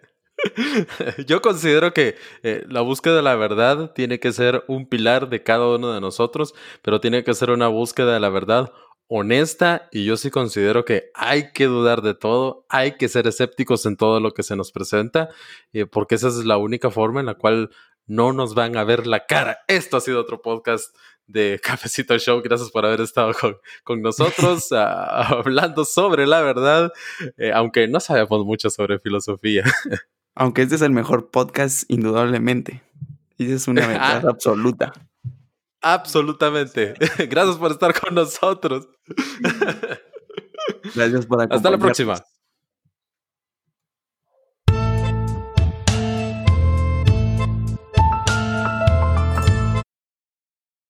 Yo 1.27 1.41
considero 1.43 1.93
que 1.93 2.17
eh, 2.43 2.65
la 2.69 2.81
búsqueda 2.81 3.17
de 3.17 3.23
la 3.23 3.37
verdad 3.37 3.93
tiene 3.95 4.21
que 4.21 4.33
ser 4.33 4.65
un 4.69 4.87
pilar 4.89 5.29
de 5.29 5.43
cada 5.43 5.67
uno 5.69 5.93
de 5.93 6.01
nosotros, 6.01 6.55
pero 6.83 7.01
tiene 7.01 7.25
que 7.25 7.35
ser 7.35 7.51
una 7.51 7.69
búsqueda 7.69 8.15
de 8.15 8.21
la 8.21 8.29
verdad 8.29 8.73
honesta 9.09 9.89
y 9.93 10.05
yo 10.05 10.17
sí 10.17 10.31
considero 10.31 10.85
que 10.85 11.11
hay 11.15 11.53
que 11.53 11.67
dudar 11.67 12.03
de 12.03 12.15
todo, 12.15 12.67
hay 12.69 12.97
que 12.97 13.09
ser 13.09 13.27
escépticos 13.27 13.87
en 13.87 13.97
todo 13.97 14.21
lo 14.21 14.33
que 14.33 14.43
se 14.43 14.57
nos 14.57 14.73
presenta, 14.73 15.29
eh, 15.73 15.87
porque 15.87 16.17
esa 16.17 16.29
es 16.29 16.45
la 16.45 16.57
única 16.57 16.91
forma 16.91 17.21
en 17.21 17.27
la 17.27 17.35
cual 17.35 17.71
no 18.07 18.33
nos 18.33 18.55
van 18.55 18.77
a 18.77 18.85
ver 18.85 19.07
la 19.07 19.27
cara. 19.27 19.59
Esto 19.69 19.97
ha 19.97 20.01
sido 20.01 20.21
otro 20.21 20.43
podcast 20.43 20.95
de 21.27 21.61
Cafecito 21.63 22.19
Show. 22.19 22.41
Gracias 22.43 22.71
por 22.71 22.87
haber 22.87 23.01
estado 23.01 23.33
con, 23.85 24.03
nosotros 24.03 24.69
hablando 24.73 25.85
sobre 25.85 26.27
la 26.27 26.41
verdad, 26.41 26.93
eh, 27.37 27.53
aunque 27.53 27.89
no 27.89 28.01
sabemos 28.01 28.45
mucho 28.45 28.71
sobre 28.71 28.99
filosofía. 28.99 29.65
Aunque 30.37 30.63
este 30.63 30.77
es 30.77 30.83
el 30.83 30.91
mejor 30.91 31.31
podcast, 31.31 31.91
indudablemente. 31.91 32.83
Y 33.39 33.51
es 33.51 33.67
una 33.69 33.87
verdad 33.89 34.29
absoluta. 34.29 34.93
Absolutamente. 35.81 36.95
Gracias 37.29 37.57
por 37.57 37.73
estar 37.73 37.99
con 37.99 38.15
nosotros. 38.15 38.89
Gracias 40.95 41.27
por 41.27 41.53
Hasta 41.53 41.71
la 41.71 41.79
próxima. 41.79 42.23